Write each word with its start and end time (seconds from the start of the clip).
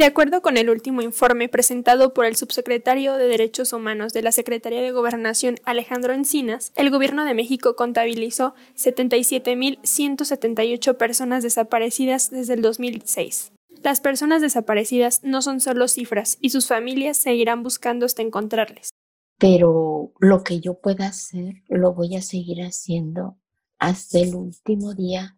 De 0.00 0.06
acuerdo 0.06 0.40
con 0.40 0.56
el 0.56 0.70
último 0.70 1.02
informe 1.02 1.50
presentado 1.50 2.14
por 2.14 2.24
el 2.24 2.34
subsecretario 2.34 3.18
de 3.18 3.28
Derechos 3.28 3.74
Humanos 3.74 4.14
de 4.14 4.22
la 4.22 4.32
Secretaría 4.32 4.80
de 4.80 4.92
Gobernación, 4.92 5.56
Alejandro 5.66 6.14
Encinas, 6.14 6.72
el 6.74 6.88
Gobierno 6.88 7.26
de 7.26 7.34
México 7.34 7.76
contabilizó 7.76 8.54
77.178 8.78 10.96
personas 10.96 11.42
desaparecidas 11.42 12.30
desde 12.30 12.54
el 12.54 12.62
2006. 12.62 13.52
Las 13.82 14.00
personas 14.00 14.40
desaparecidas 14.40 15.22
no 15.22 15.42
son 15.42 15.60
solo 15.60 15.86
cifras 15.86 16.38
y 16.40 16.48
sus 16.48 16.66
familias 16.66 17.18
seguirán 17.18 17.62
buscando 17.62 18.06
hasta 18.06 18.22
encontrarles. 18.22 18.88
Pero 19.36 20.14
lo 20.18 20.42
que 20.44 20.60
yo 20.60 20.80
pueda 20.80 21.08
hacer, 21.08 21.56
lo 21.68 21.92
voy 21.92 22.16
a 22.16 22.22
seguir 22.22 22.62
haciendo 22.62 23.36
hasta 23.78 24.18
el 24.18 24.34
último 24.34 24.94
día 24.94 25.36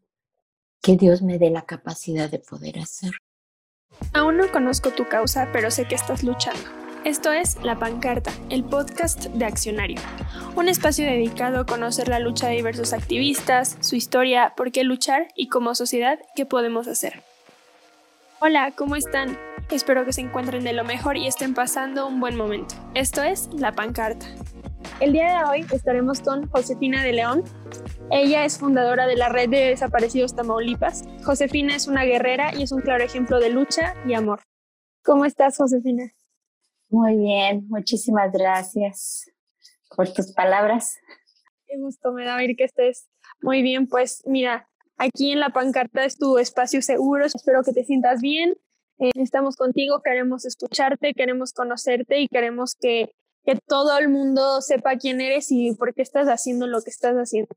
que 0.81 0.97
Dios 0.97 1.21
me 1.21 1.41
dé 1.41 1.51
la 1.51 1.67
capacidad 1.67 2.31
de 2.31 2.39
poder 2.39 2.79
hacer. 2.79 3.11
Aún 4.13 4.37
no 4.37 4.51
conozco 4.51 4.91
tu 4.91 5.09
causa, 5.09 5.49
pero 5.53 5.71
sé 5.71 5.87
que 5.87 5.95
estás 5.95 6.23
luchando. 6.23 6.61
Esto 7.05 7.33
es 7.33 7.57
La 7.65 7.79
Pancarta, 7.79 8.31
el 8.49 8.63
podcast 8.63 9.25
de 9.27 9.45
Accionario, 9.45 10.01
un 10.55 10.69
espacio 10.69 11.05
dedicado 11.05 11.61
a 11.61 11.67
conocer 11.67 12.07
la 12.07 12.21
lucha 12.21 12.47
de 12.47 12.55
diversos 12.55 12.93
activistas, 12.93 13.77
su 13.81 13.97
historia, 13.97 14.55
por 14.57 14.71
qué 14.71 14.85
luchar 14.85 15.27
y 15.35 15.49
como 15.49 15.75
sociedad 15.75 16.21
qué 16.37 16.47
podemos 16.47 16.87
hacer. 16.87 17.25
Hola, 18.39 18.73
¿cómo 18.77 18.95
están? 18.95 19.37
Espero 19.71 20.05
que 20.05 20.13
se 20.13 20.21
encuentren 20.21 20.63
de 20.63 20.73
lo 20.73 20.85
mejor 20.85 21.17
y 21.17 21.27
estén 21.27 21.55
pasando 21.55 22.07
un 22.07 22.21
buen 22.21 22.37
momento. 22.37 22.75
Esto 22.95 23.23
es 23.23 23.49
La 23.53 23.73
Pancarta. 23.73 24.27
El 25.01 25.13
día 25.13 25.39
de 25.39 25.45
hoy 25.45 25.67
estaremos 25.73 26.21
con 26.21 26.49
Josefina 26.49 27.03
de 27.03 27.13
León, 27.13 27.45
ella 28.11 28.45
es 28.45 28.59
fundadora 28.59 29.07
de 29.07 29.17
la 29.17 29.29
Red 29.29 29.49
de 29.49 29.69
Desaparecidos 29.71 30.37
Tamaulipas. 30.37 31.05
Josefina 31.25 31.75
es 31.75 31.89
una 31.89 32.05
guerrera 32.05 32.55
y 32.55 32.63
es 32.63 32.73
un 32.73 32.83
claro 32.83 33.03
ejemplo 33.03 33.41
de 33.41 33.49
lucha 33.49 33.95
y 34.07 34.15
amor. 34.15 34.41
¿Cómo 35.03 35.25
estás, 35.25 35.57
Josefina? 35.57 36.13
Muy 36.91 37.17
bien, 37.17 37.67
muchísimas 37.69 38.31
gracias 38.31 39.31
por 39.97 40.13
tus 40.13 40.33
palabras. 40.33 40.99
Qué 41.67 41.79
gusto 41.79 42.13
me 42.13 42.25
da 42.27 42.37
oír 42.37 42.55
que 42.55 42.65
estés 42.65 43.09
muy 43.41 43.63
bien. 43.63 43.89
Pues 43.89 44.23
mira, 44.27 44.69
aquí 44.99 45.33
en 45.33 45.41
la 45.41 45.51
pancarta 45.51 46.05
es 46.05 46.19
tu 46.19 46.37
espacio 46.39 46.83
seguro. 46.83 47.25
Espero 47.25 47.63
que 47.63 47.73
te 47.73 47.85
sientas 47.85 48.21
bien. 48.21 48.55
Eh, 48.99 49.11
estamos 49.15 49.57
contigo, 49.57 50.03
queremos 50.03 50.45
escucharte, 50.45 51.15
queremos 51.15 51.53
conocerte 51.53 52.21
y 52.21 52.29
queremos 52.29 52.77
que, 52.79 53.15
que 53.45 53.59
todo 53.67 53.99
el 53.99 54.09
mundo 54.09 54.61
sepa 54.61 54.97
quién 54.97 55.21
eres 55.21 55.51
y 55.51 55.75
por 55.75 55.95
qué 55.95 56.03
estás 56.03 56.29
haciendo 56.29 56.67
lo 56.67 56.81
que 56.83 56.91
estás 56.91 57.15
haciendo. 57.17 57.55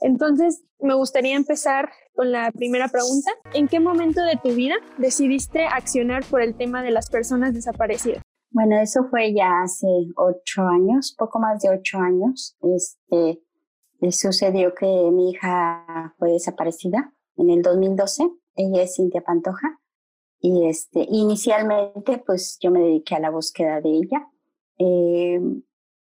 Entonces, 0.00 0.62
me 0.78 0.94
gustaría 0.94 1.36
empezar 1.36 1.90
con 2.14 2.30
la 2.30 2.52
primera 2.52 2.88
pregunta. 2.88 3.30
¿En 3.54 3.66
qué 3.66 3.80
momento 3.80 4.22
de 4.22 4.36
tu 4.36 4.54
vida 4.54 4.74
decidiste 4.98 5.64
accionar 5.64 6.24
por 6.26 6.42
el 6.42 6.54
tema 6.54 6.82
de 6.82 6.90
las 6.90 7.08
personas 7.08 7.54
desaparecidas? 7.54 8.22
Bueno, 8.50 8.78
eso 8.78 9.04
fue 9.10 9.34
ya 9.34 9.62
hace 9.62 9.86
ocho 10.16 10.62
años, 10.62 11.14
poco 11.16 11.38
más 11.38 11.62
de 11.62 11.70
ocho 11.70 11.98
años. 11.98 12.56
Este, 12.62 13.42
sucedió 14.12 14.74
que 14.74 14.86
mi 14.86 15.30
hija 15.30 16.14
fue 16.18 16.32
desaparecida 16.32 17.12
en 17.36 17.50
el 17.50 17.62
2012. 17.62 18.30
Ella 18.54 18.82
es 18.82 18.96
Cintia 18.96 19.22
Pantoja. 19.22 19.80
Y 20.38 20.66
este, 20.68 21.06
inicialmente, 21.08 22.22
pues 22.24 22.58
yo 22.60 22.70
me 22.70 22.80
dediqué 22.80 23.14
a 23.14 23.20
la 23.20 23.30
búsqueda 23.30 23.80
de 23.80 23.88
ella 23.88 24.30
eh, 24.78 25.40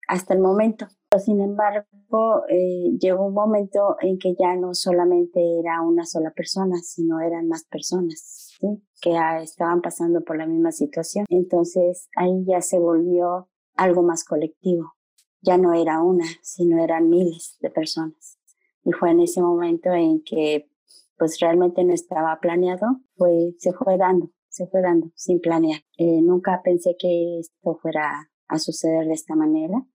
hasta 0.07 0.33
el 0.33 0.39
momento. 0.39 0.87
Sin 1.23 1.41
embargo, 1.41 2.43
eh, 2.49 2.97
llegó 2.99 3.27
un 3.27 3.33
momento 3.33 3.97
en 4.01 4.17
que 4.17 4.35
ya 4.39 4.55
no 4.55 4.73
solamente 4.73 5.39
era 5.59 5.81
una 5.81 6.05
sola 6.05 6.31
persona, 6.31 6.77
sino 6.83 7.19
eran 7.19 7.47
más 7.47 7.65
personas 7.65 8.57
que 9.01 9.15
estaban 9.41 9.81
pasando 9.81 10.21
por 10.23 10.37
la 10.37 10.47
misma 10.47 10.71
situación. 10.71 11.25
Entonces 11.29 12.09
ahí 12.15 12.43
ya 12.47 12.61
se 12.61 12.79
volvió 12.79 13.49
algo 13.75 14.01
más 14.01 14.23
colectivo. 14.23 14.93
Ya 15.41 15.57
no 15.57 15.73
era 15.73 16.01
una, 16.01 16.25
sino 16.41 16.81
eran 16.83 17.09
miles 17.09 17.57
de 17.59 17.69
personas. 17.69 18.39
Y 18.83 18.91
fue 18.91 19.11
en 19.11 19.19
ese 19.19 19.41
momento 19.41 19.91
en 19.91 20.23
que 20.23 20.69
pues 21.17 21.39
realmente 21.39 21.83
no 21.83 21.93
estaba 21.93 22.39
planeado, 22.41 22.87
fue, 23.15 23.53
se 23.57 23.71
fue 23.73 23.97
dando, 23.97 24.29
se 24.49 24.67
fue 24.67 24.81
dando 24.81 25.11
sin 25.15 25.39
planear. 25.39 25.81
Eh, 25.97 26.21
nunca 26.21 26.61
pensé 26.63 26.95
que 26.97 27.39
esto 27.39 27.77
fuera 27.81 28.29
a 28.47 28.59
suceder 28.59 29.07
de 29.07 29.13
esta 29.13 29.35
manera 29.35 29.85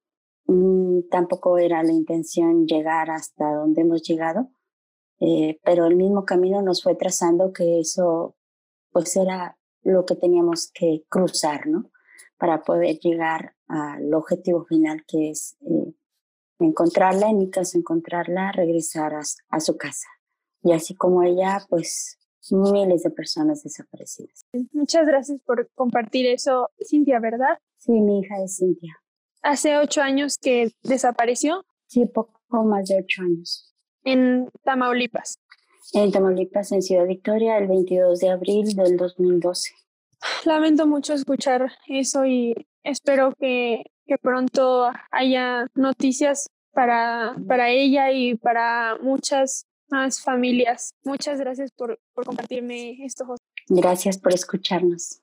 Mm, 0.48 1.08
tampoco 1.10 1.58
era 1.58 1.82
la 1.82 1.92
intención 1.92 2.66
llegar 2.66 3.10
hasta 3.10 3.52
donde 3.52 3.82
hemos 3.82 4.02
llegado, 4.02 4.50
eh, 5.20 5.60
pero 5.62 5.84
el 5.86 5.94
mismo 5.94 6.24
camino 6.24 6.62
nos 6.62 6.82
fue 6.82 6.94
trazando 6.94 7.52
que 7.52 7.80
eso 7.80 8.34
pues 8.90 9.14
era 9.16 9.58
lo 9.82 10.06
que 10.06 10.14
teníamos 10.14 10.70
que 10.72 11.04
cruzar, 11.10 11.66
¿no? 11.66 11.90
Para 12.38 12.62
poder 12.62 12.98
llegar 12.98 13.54
al 13.66 14.14
objetivo 14.14 14.64
final 14.64 15.04
que 15.06 15.30
es 15.30 15.58
eh, 15.60 15.92
encontrarla, 16.60 17.28
en 17.28 17.38
mi 17.38 17.50
caso 17.50 17.76
encontrarla, 17.76 18.50
regresar 18.52 19.14
a, 19.14 19.22
a 19.50 19.60
su 19.60 19.76
casa. 19.76 20.08
Y 20.62 20.72
así 20.72 20.94
como 20.94 21.22
ella, 21.22 21.60
pues 21.68 22.18
miles 22.50 23.02
de 23.02 23.10
personas 23.10 23.62
desaparecidas. 23.62 24.46
Muchas 24.72 25.06
gracias 25.06 25.42
por 25.42 25.68
compartir 25.74 26.24
eso, 26.26 26.70
Cintia, 26.88 27.20
¿verdad? 27.20 27.58
Sí, 27.78 27.92
mi 27.92 28.20
hija 28.20 28.42
es 28.42 28.58
Cintia 28.58 29.00
hace 29.42 29.78
ocho 29.78 30.02
años 30.02 30.38
que 30.38 30.72
desapareció. 30.82 31.64
Sí, 31.86 32.06
poco 32.06 32.64
más 32.64 32.88
de 32.88 32.98
ocho 32.98 33.22
años. 33.22 33.74
En 34.04 34.50
Tamaulipas. 34.62 35.38
En 35.92 36.12
Tamaulipas, 36.12 36.72
en 36.72 36.82
Ciudad 36.82 37.06
Victoria, 37.06 37.56
el 37.58 37.66
22 37.66 38.18
de 38.20 38.30
abril 38.30 38.74
del 38.74 38.96
2012. 38.96 39.72
Lamento 40.44 40.86
mucho 40.86 41.14
escuchar 41.14 41.72
eso 41.86 42.26
y 42.26 42.54
espero 42.82 43.32
que, 43.38 43.84
que 44.04 44.18
pronto 44.18 44.90
haya 45.10 45.66
noticias 45.74 46.50
para, 46.72 47.36
para 47.46 47.70
ella 47.70 48.10
y 48.12 48.36
para 48.36 48.98
muchas 49.00 49.66
más 49.88 50.20
familias. 50.20 50.90
Muchas 51.04 51.40
gracias 51.40 51.70
por, 51.72 51.98
por 52.12 52.26
compartirme 52.26 53.04
esto, 53.04 53.24
José. 53.24 53.42
Gracias 53.68 54.18
por 54.18 54.34
escucharnos. 54.34 55.22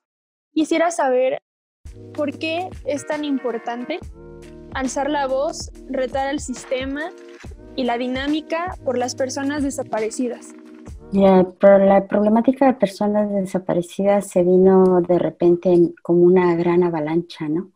Quisiera 0.52 0.90
saber 0.90 1.42
¿Por 2.14 2.38
qué 2.38 2.68
es 2.84 3.06
tan 3.06 3.24
importante 3.24 3.98
alzar 4.72 5.10
la 5.10 5.26
voz, 5.26 5.70
retar 5.88 6.28
al 6.28 6.40
sistema 6.40 7.10
y 7.76 7.84
la 7.84 7.98
dinámica 7.98 8.74
por 8.84 8.98
las 8.98 9.14
personas 9.14 9.62
desaparecidas? 9.62 10.54
La, 11.12 12.06
problemática 12.08 12.66
de 12.66 12.74
personas 12.74 13.32
desaparecidas 13.32 14.28
se 14.28 14.42
vino 14.42 15.00
de 15.02 15.18
repente 15.18 15.94
como 16.02 16.22
una 16.22 16.56
gran 16.56 16.82
avalancha, 16.82 17.48
¿no? 17.48 17.70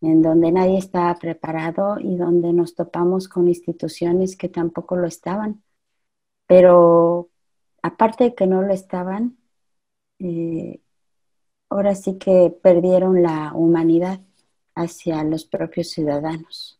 En 0.00 0.22
donde 0.22 0.52
nadie 0.52 0.78
estaba 0.78 1.14
preparado 1.16 1.98
y 1.98 2.16
donde 2.16 2.52
nos 2.52 2.74
topamos 2.74 3.28
con 3.28 3.48
instituciones 3.48 4.36
que 4.36 4.48
tampoco 4.48 4.96
lo 4.96 5.06
estaban. 5.08 5.62
Pero 6.46 7.30
aparte 7.82 8.24
de 8.24 8.34
que 8.34 8.46
no 8.46 8.62
lo 8.62 8.72
estaban, 8.72 9.38
eh, 10.20 10.80
ahora 11.70 11.94
sí 11.94 12.18
que 12.18 12.56
perdieron 12.62 13.22
la 13.22 13.52
humanidad 13.54 14.20
hacia 14.74 15.22
los 15.24 15.44
propios 15.44 15.88
ciudadanos, 15.88 16.78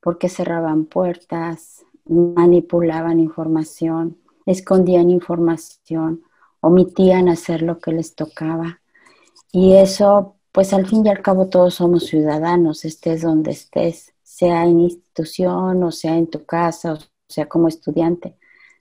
porque 0.00 0.28
cerraban 0.28 0.86
puertas, 0.86 1.84
manipulaban 2.06 3.20
información, 3.20 4.18
escondían 4.46 5.10
información, 5.10 6.22
omitían 6.60 7.28
hacer 7.28 7.62
lo 7.62 7.78
que 7.78 7.92
les 7.92 8.14
tocaba. 8.14 8.80
Y 9.52 9.74
eso, 9.74 10.36
pues 10.52 10.72
al 10.72 10.86
fin 10.86 11.04
y 11.06 11.10
al 11.10 11.22
cabo 11.22 11.48
todos 11.48 11.74
somos 11.74 12.06
ciudadanos, 12.06 12.84
estés 12.84 13.22
donde 13.22 13.52
estés, 13.52 14.14
sea 14.22 14.64
en 14.64 14.80
institución 14.80 15.82
o 15.82 15.90
sea 15.90 16.16
en 16.16 16.28
tu 16.28 16.44
casa 16.44 16.94
o 16.94 16.98
sea 17.28 17.46
como 17.46 17.68
estudiante. 17.68 18.36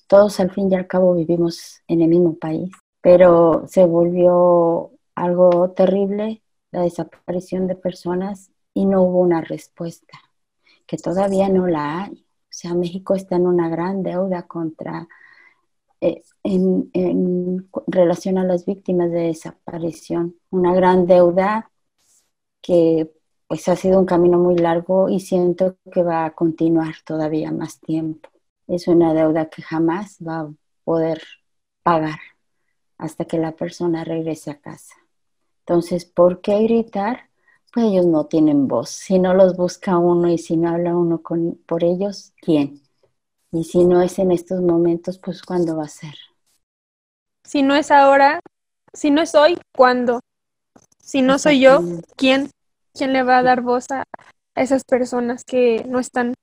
Todos 0.08 0.40
al 0.40 0.52
fin 0.52 0.72
y 0.72 0.76
al 0.76 0.88
cabo 0.88 1.14
vivimos 1.14 1.82
en 1.88 2.02
el 2.02 2.10
mismo 2.10 2.36
país, 2.36 2.72
pero 3.02 3.66
se 3.68 3.86
volvió 3.86 4.92
algo 5.18 5.72
terrible, 5.72 6.44
la 6.72 6.84
desaparición 6.84 7.68
de 7.68 7.76
personas 7.76 8.52
y 8.74 8.86
no 8.86 9.02
hubo 9.02 9.20
una 9.20 9.42
respuesta, 9.42 10.20
que 10.86 10.98
todavía 10.98 11.50
no 11.50 11.68
la 11.68 12.04
hay. 12.04 12.26
O 12.44 12.52
sea, 12.58 12.76
México 12.76 13.16
está 13.16 13.36
en 13.36 13.48
una 13.48 13.68
gran 13.68 14.04
deuda 14.04 14.44
contra, 14.44 15.08
eh, 16.02 16.22
en, 16.44 16.92
en 16.94 17.70
relación 17.88 18.38
a 18.38 18.44
las 18.44 18.66
víctimas 18.66 19.12
de 19.12 19.22
desaparición, 19.22 20.36
una 20.52 20.76
gran 20.76 21.08
deuda 21.08 21.72
que 22.62 23.12
pues 23.48 23.68
ha 23.70 23.76
sido 23.76 24.00
un 24.00 24.06
camino 24.06 24.38
muy 24.38 24.58
largo 24.58 25.10
y 25.10 25.20
siento 25.20 25.78
que 25.92 26.04
va 26.04 26.26
a 26.26 26.36
continuar 26.36 26.96
todavía 27.06 27.52
más 27.52 27.80
tiempo. 27.80 28.30
Es 28.68 28.88
una 28.88 29.14
deuda 29.14 29.50
que 29.50 29.62
jamás 29.64 30.18
va 30.22 30.42
a 30.42 30.54
poder 30.84 31.24
pagar 31.82 32.20
hasta 32.98 33.26
que 33.26 33.40
la 33.40 33.56
persona 33.56 34.04
regrese 34.04 34.52
a 34.52 34.60
casa. 34.60 34.96
Entonces, 35.68 36.06
¿por 36.06 36.40
qué 36.40 36.64
gritar? 36.64 37.30
Pues 37.74 37.88
ellos 37.88 38.06
no 38.06 38.28
tienen 38.28 38.70
voz. 38.70 38.90
Si 38.90 39.20
no 39.20 39.34
los 39.34 39.58
busca 39.58 39.98
uno 39.98 40.30
y 40.30 40.38
si 40.38 40.56
no 40.56 40.70
habla 40.70 40.96
uno 40.96 41.22
con, 41.22 41.60
por 41.66 41.84
ellos, 41.84 42.32
¿quién? 42.42 42.82
Y 43.52 43.66
si 43.66 43.84
no 43.84 44.02
es 44.02 44.18
en 44.18 44.32
estos 44.32 44.62
momentos, 44.62 45.18
pues 45.18 45.42
¿cuándo 45.42 45.76
va 45.76 45.84
a 45.84 45.90
ser? 45.90 46.16
Si 47.44 47.64
no 47.64 47.76
es 47.76 47.92
ahora, 47.92 48.40
si 48.94 49.12
no 49.12 49.22
es 49.22 49.36
hoy, 49.36 49.58
¿cuándo? 49.76 50.22
Si 51.04 51.22
no 51.22 51.38
soy 51.38 51.60
yo, 51.60 51.82
¿quién? 52.16 52.50
¿Quién 52.94 53.12
le 53.12 53.24
va 53.24 53.40
a 53.40 53.44
dar 53.44 53.62
voz 53.62 53.92
a 53.92 54.06
esas 54.56 54.86
personas 54.86 55.44
que 55.44 55.84
no 55.86 56.00
están? 56.00 56.34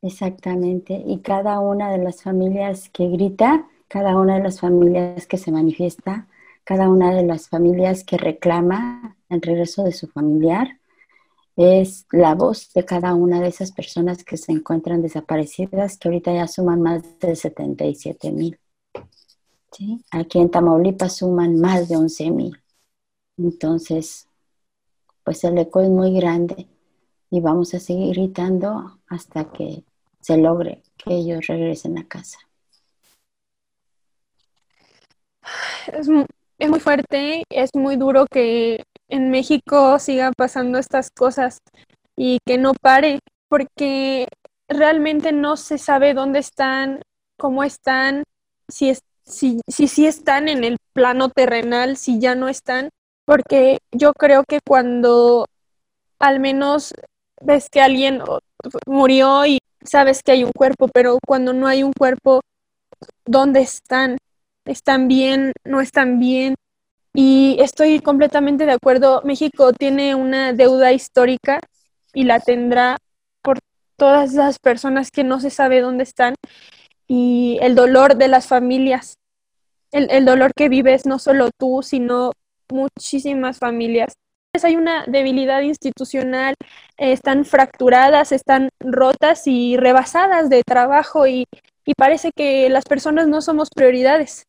Exactamente. 0.00 1.02
Y 1.06 1.20
cada 1.20 1.60
una 1.60 1.90
de 1.90 1.98
las 1.98 2.22
familias 2.22 2.88
que 2.88 3.08
grita, 3.08 3.68
cada 3.88 4.18
una 4.18 4.36
de 4.36 4.42
las 4.42 4.58
familias 4.58 5.26
que 5.26 5.36
se 5.36 5.52
manifiesta, 5.52 6.28
cada 6.64 6.88
una 6.88 7.14
de 7.14 7.24
las 7.24 7.48
familias 7.48 8.04
que 8.04 8.16
reclama 8.16 9.16
el 9.28 9.42
regreso 9.42 9.84
de 9.84 9.92
su 9.92 10.08
familiar, 10.08 10.78
es 11.56 12.06
la 12.10 12.34
voz 12.34 12.72
de 12.72 12.84
cada 12.84 13.14
una 13.14 13.40
de 13.40 13.48
esas 13.48 13.72
personas 13.72 14.24
que 14.24 14.36
se 14.36 14.52
encuentran 14.52 15.02
desaparecidas, 15.02 15.98
que 15.98 16.08
ahorita 16.08 16.32
ya 16.32 16.48
suman 16.48 16.80
más 16.80 17.18
de 17.18 17.36
77 17.36 18.32
mil. 18.32 18.58
Aquí 20.10 20.38
en 20.38 20.50
Tamaulipas 20.50 21.16
suman 21.16 21.58
más 21.60 21.88
de 21.88 21.96
11 21.96 22.30
mil. 22.30 22.62
Entonces, 23.38 24.28
pues 25.24 25.42
el 25.44 25.58
eco 25.58 25.80
es 25.80 25.88
muy 25.88 26.14
grande 26.14 26.68
y 27.30 27.40
vamos 27.40 27.72
a 27.74 27.80
seguir 27.80 28.14
gritando 28.14 29.00
hasta 29.08 29.50
que 29.50 29.84
se 30.20 30.36
logre 30.36 30.82
que 30.96 31.14
ellos 31.14 31.46
regresen 31.46 31.98
a 31.98 32.06
casa. 32.06 32.38
Es, 35.92 36.08
es 36.62 36.70
muy 36.70 36.78
fuerte, 36.78 37.42
es 37.50 37.70
muy 37.74 37.96
duro 37.96 38.26
que 38.30 38.84
en 39.08 39.30
México 39.30 39.98
siga 39.98 40.30
pasando 40.30 40.78
estas 40.78 41.10
cosas 41.10 41.58
y 42.14 42.38
que 42.46 42.56
no 42.56 42.72
pare, 42.80 43.18
porque 43.48 44.28
realmente 44.68 45.32
no 45.32 45.56
se 45.56 45.76
sabe 45.76 46.14
dónde 46.14 46.38
están, 46.38 47.02
cómo 47.36 47.64
están, 47.64 48.22
si, 48.68 48.92
si, 49.24 49.60
si, 49.66 49.88
si 49.88 50.06
están 50.06 50.48
en 50.48 50.62
el 50.62 50.76
plano 50.92 51.30
terrenal, 51.30 51.96
si 51.96 52.20
ya 52.20 52.36
no 52.36 52.48
están, 52.48 52.90
porque 53.24 53.78
yo 53.90 54.12
creo 54.12 54.44
que 54.46 54.60
cuando 54.64 55.46
al 56.20 56.38
menos 56.38 56.94
ves 57.40 57.68
que 57.70 57.80
alguien 57.80 58.22
murió 58.86 59.46
y 59.46 59.58
sabes 59.82 60.22
que 60.22 60.30
hay 60.30 60.44
un 60.44 60.52
cuerpo, 60.52 60.86
pero 60.86 61.18
cuando 61.26 61.54
no 61.54 61.66
hay 61.66 61.82
un 61.82 61.92
cuerpo, 61.92 62.40
¿dónde 63.24 63.62
están? 63.62 64.16
¿Están 64.64 65.08
bien? 65.08 65.52
¿No 65.64 65.80
están 65.80 66.20
bien? 66.20 66.54
Y 67.14 67.56
estoy 67.60 68.00
completamente 68.00 68.64
de 68.64 68.72
acuerdo. 68.72 69.22
México 69.24 69.72
tiene 69.72 70.14
una 70.14 70.52
deuda 70.52 70.92
histórica 70.92 71.60
y 72.14 72.24
la 72.24 72.40
tendrá 72.40 72.98
por 73.42 73.58
todas 73.96 74.34
las 74.34 74.58
personas 74.58 75.10
que 75.10 75.24
no 75.24 75.40
se 75.40 75.50
sabe 75.50 75.80
dónde 75.80 76.04
están 76.04 76.34
y 77.08 77.58
el 77.60 77.74
dolor 77.74 78.16
de 78.16 78.28
las 78.28 78.46
familias. 78.46 79.16
El, 79.90 80.24
dolor 80.24 80.52
que 80.56 80.70
vives 80.70 81.04
no 81.04 81.18
solo 81.18 81.50
tú, 81.58 81.82
sino 81.82 82.32
muchísimas 82.70 83.58
familias. 83.58 84.14
Hay 84.62 84.76
una 84.76 85.04
debilidad 85.06 85.60
institucional, 85.60 86.54
están 86.96 87.44
fracturadas, 87.44 88.32
están 88.32 88.70
rotas 88.80 89.46
y 89.46 89.76
rebasadas 89.76 90.48
de 90.48 90.62
trabajo 90.62 91.26
y, 91.26 91.46
y 91.84 91.92
parece 91.94 92.30
que 92.34 92.70
las 92.70 92.84
personas 92.84 93.28
no 93.28 93.42
somos 93.42 93.68
prioridades. 93.74 94.46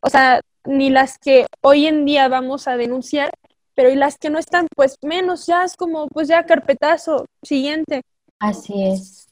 O 0.00 0.10
sea, 0.10 0.40
ni 0.64 0.90
las 0.90 1.18
que 1.18 1.46
hoy 1.60 1.86
en 1.86 2.04
día 2.04 2.28
vamos 2.28 2.68
a 2.68 2.76
denunciar, 2.76 3.30
pero 3.74 3.90
y 3.90 3.96
las 3.96 4.18
que 4.18 4.30
no 4.30 4.38
están, 4.38 4.66
pues 4.74 4.96
menos, 5.02 5.46
ya 5.46 5.64
es 5.64 5.76
como, 5.76 6.08
pues 6.08 6.28
ya 6.28 6.46
carpetazo, 6.46 7.26
siguiente. 7.42 8.02
Así 8.38 8.84
es. 8.84 9.28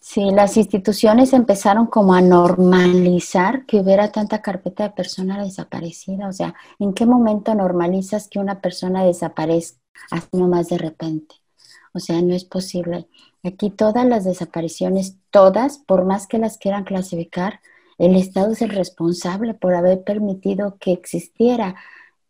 Sí, 0.00 0.30
las 0.30 0.56
instituciones 0.56 1.32
empezaron 1.32 1.86
como 1.86 2.14
a 2.14 2.20
normalizar 2.20 3.66
que 3.66 3.80
hubiera 3.80 4.12
tanta 4.12 4.40
carpeta 4.40 4.84
de 4.84 4.90
persona 4.90 5.42
desaparecida. 5.42 6.28
O 6.28 6.32
sea, 6.32 6.54
¿en 6.78 6.94
qué 6.94 7.06
momento 7.06 7.54
normalizas 7.54 8.28
que 8.28 8.38
una 8.38 8.60
persona 8.60 9.04
desaparezca 9.04 9.78
así 10.10 10.28
nomás 10.32 10.68
de 10.68 10.78
repente? 10.78 11.34
O 11.92 11.98
sea, 11.98 12.22
no 12.22 12.34
es 12.34 12.44
posible. 12.44 13.08
Aquí 13.42 13.70
todas 13.70 14.06
las 14.06 14.24
desapariciones, 14.24 15.16
todas, 15.30 15.78
por 15.78 16.04
más 16.04 16.26
que 16.26 16.38
las 16.38 16.56
quieran 16.58 16.84
clasificar, 16.84 17.60
el 17.98 18.16
Estado 18.16 18.52
es 18.52 18.62
el 18.62 18.70
responsable 18.70 19.54
por 19.54 19.74
haber 19.74 20.02
permitido 20.04 20.76
que 20.78 20.92
existiera, 20.92 21.76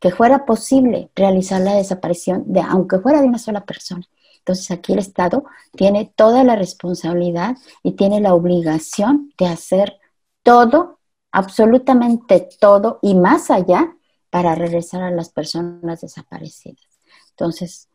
que 0.01 0.11
fuera 0.11 0.45
posible 0.45 1.11
realizar 1.15 1.61
la 1.61 1.75
desaparición 1.75 2.45
de, 2.47 2.61
aunque 2.61 2.99
fuera 2.99 3.21
de 3.21 3.29
una 3.29 3.39
sola 3.39 3.65
persona. 3.65 4.07
Entonces 4.39 4.71
aquí 4.71 4.93
el 4.93 5.01
Estado 5.01 5.45
tiene 5.75 6.13
toda 6.15 6.45
la 6.45 6.55
responsabilidad 6.55 7.57
y 7.83 7.93
tiene 7.93 8.21
la 8.21 8.35
obligación 8.35 9.33
de 9.39 9.47
hacer 9.47 9.99
todo, 10.43 11.01
absolutamente 11.33 12.49
todo 12.61 13.01
y 13.03 13.15
más 13.15 13.51
allá 13.51 13.97
para 14.31 14.55
regresar 14.55 15.03
a 15.03 15.11
las 15.11 15.31
personas 15.31 16.01
desaparecidas. 16.01 16.87
Entonces, 17.31 17.89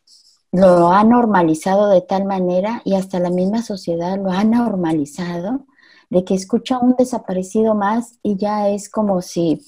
lo 0.52 0.92
ha 0.92 1.04
normalizado 1.04 1.90
de 1.90 2.02
tal 2.02 2.26
manera 2.26 2.82
y 2.84 2.96
hasta 2.96 3.20
la 3.20 3.30
misma 3.30 3.62
sociedad 3.62 4.18
lo 4.18 4.32
ha 4.32 4.44
normalizado 4.44 5.66
de 6.12 6.25
que 6.25 6.36
escucha 6.36 6.78
un 6.78 6.96
desaparecido 6.98 7.74
más 7.74 8.19
y 8.22 8.36
ya 8.36 8.68
es 8.68 8.90
como 8.90 9.22
si, 9.22 9.62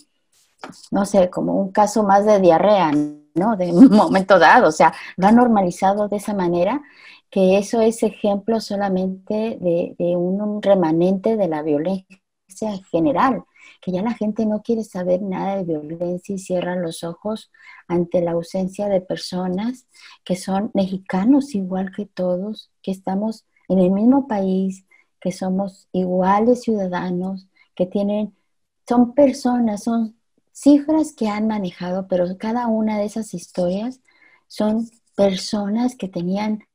no 0.91 1.05
sé, 1.05 1.29
como 1.29 1.55
un 1.55 1.71
caso 1.71 2.03
más 2.03 2.25
de 2.25 2.39
diarrea, 2.41 2.91
¿no? 2.91 3.55
De 3.55 3.71
un 3.71 3.89
momento 3.95 4.37
dado, 4.37 4.67
o 4.67 4.71
sea, 4.71 4.93
lo 5.15 5.27
ha 5.27 5.31
normalizado 5.31 6.09
de 6.09 6.17
esa 6.17 6.33
manera 6.33 6.81
que 7.31 7.57
eso 7.57 7.81
es 7.81 8.03
ejemplo 8.03 8.59
solamente 8.59 9.57
de, 9.59 9.95
un, 10.17 10.61
remanente 10.61 11.37
de 11.37 11.47
la 11.47 11.63
violencia 11.63 12.05
general, 12.91 13.45
que 13.81 13.93
ya 13.93 14.03
la 14.03 14.13
gente 14.13 14.45
no 14.45 14.61
quiere 14.61 14.83
saber 14.83 15.21
nada 15.21 15.63
de 15.63 15.63
violencia 15.63 16.35
y 16.35 16.39
cierra 16.39 16.75
los 16.75 17.05
ojos 17.05 17.51
ante 17.87 18.21
la 18.21 18.31
ausencia 18.31 18.89
de 18.89 18.99
personas 18.99 19.87
que 20.25 20.35
son 20.35 20.71
mexicanos 20.73 21.55
igual 21.55 21.91
que 21.95 22.05
todos, 22.05 22.69
que 22.81 22.91
estamos 22.91 23.45
en 23.69 23.79
el 23.79 23.91
mismo 23.91 24.27
país, 24.27 24.85
que 25.23 25.31
somos 25.31 25.87
iguales 25.93 26.63
ciudadanos, 26.63 27.47
que 27.75 27.85
tienen, 27.85 28.35
son 28.87 29.13
personas, 29.13 29.83
son 29.83 30.17
cifras 30.51 31.13
que 31.13 31.29
han 31.29 31.47
manejado, 31.47 32.09
pero 32.09 32.25
cada 32.37 32.67
una 32.67 32.97
de 32.99 33.05
esas 33.05 33.33
historias 33.33 34.01
son 34.47 34.89
personas 35.15 35.95
que 35.95 36.09
tenían 36.09 36.65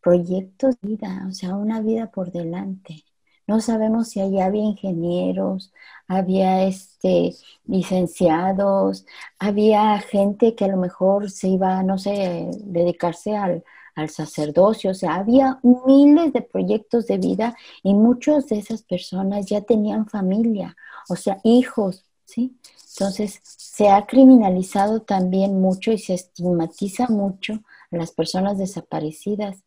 proyectos 0.00 0.76
de 0.80 0.88
vida, 0.88 1.26
o 1.28 1.32
sea, 1.32 1.56
una 1.56 1.80
vida 1.82 2.10
por 2.10 2.32
delante. 2.32 3.04
No 3.46 3.60
sabemos 3.60 4.08
si 4.08 4.20
allá 4.20 4.46
había 4.46 4.62
ingenieros, 4.62 5.70
había 6.08 6.64
este, 6.64 7.34
licenciados, 7.66 9.04
había 9.38 9.98
gente 10.00 10.54
que 10.54 10.64
a 10.64 10.68
lo 10.68 10.78
mejor 10.78 11.30
se 11.30 11.48
iba, 11.48 11.82
no 11.82 11.98
sé, 11.98 12.48
dedicarse 12.64 13.36
al, 13.36 13.62
al 13.94 14.10
sacerdocio, 14.10 14.90
o 14.90 14.94
sea, 14.94 15.14
había 15.14 15.60
miles 15.62 16.32
de 16.32 16.42
proyectos 16.42 17.06
de 17.06 17.18
vida 17.18 17.56
y 17.82 17.94
muchas 17.94 18.48
de 18.48 18.58
esas 18.58 18.82
personas 18.82 19.46
ya 19.46 19.60
tenían 19.60 20.08
familia, 20.08 20.76
o 21.08 21.16
sea, 21.16 21.38
hijos, 21.44 22.04
¿sí? 22.24 22.56
Entonces, 22.96 23.40
se 23.42 23.88
ha 23.88 24.06
criminalizado 24.06 25.02
también 25.02 25.60
mucho 25.60 25.90
y 25.90 25.98
se 25.98 26.14
estigmatiza 26.14 27.08
mucho 27.08 27.54
a 27.90 27.96
las 27.96 28.12
personas 28.12 28.56
desaparecidas. 28.58 29.64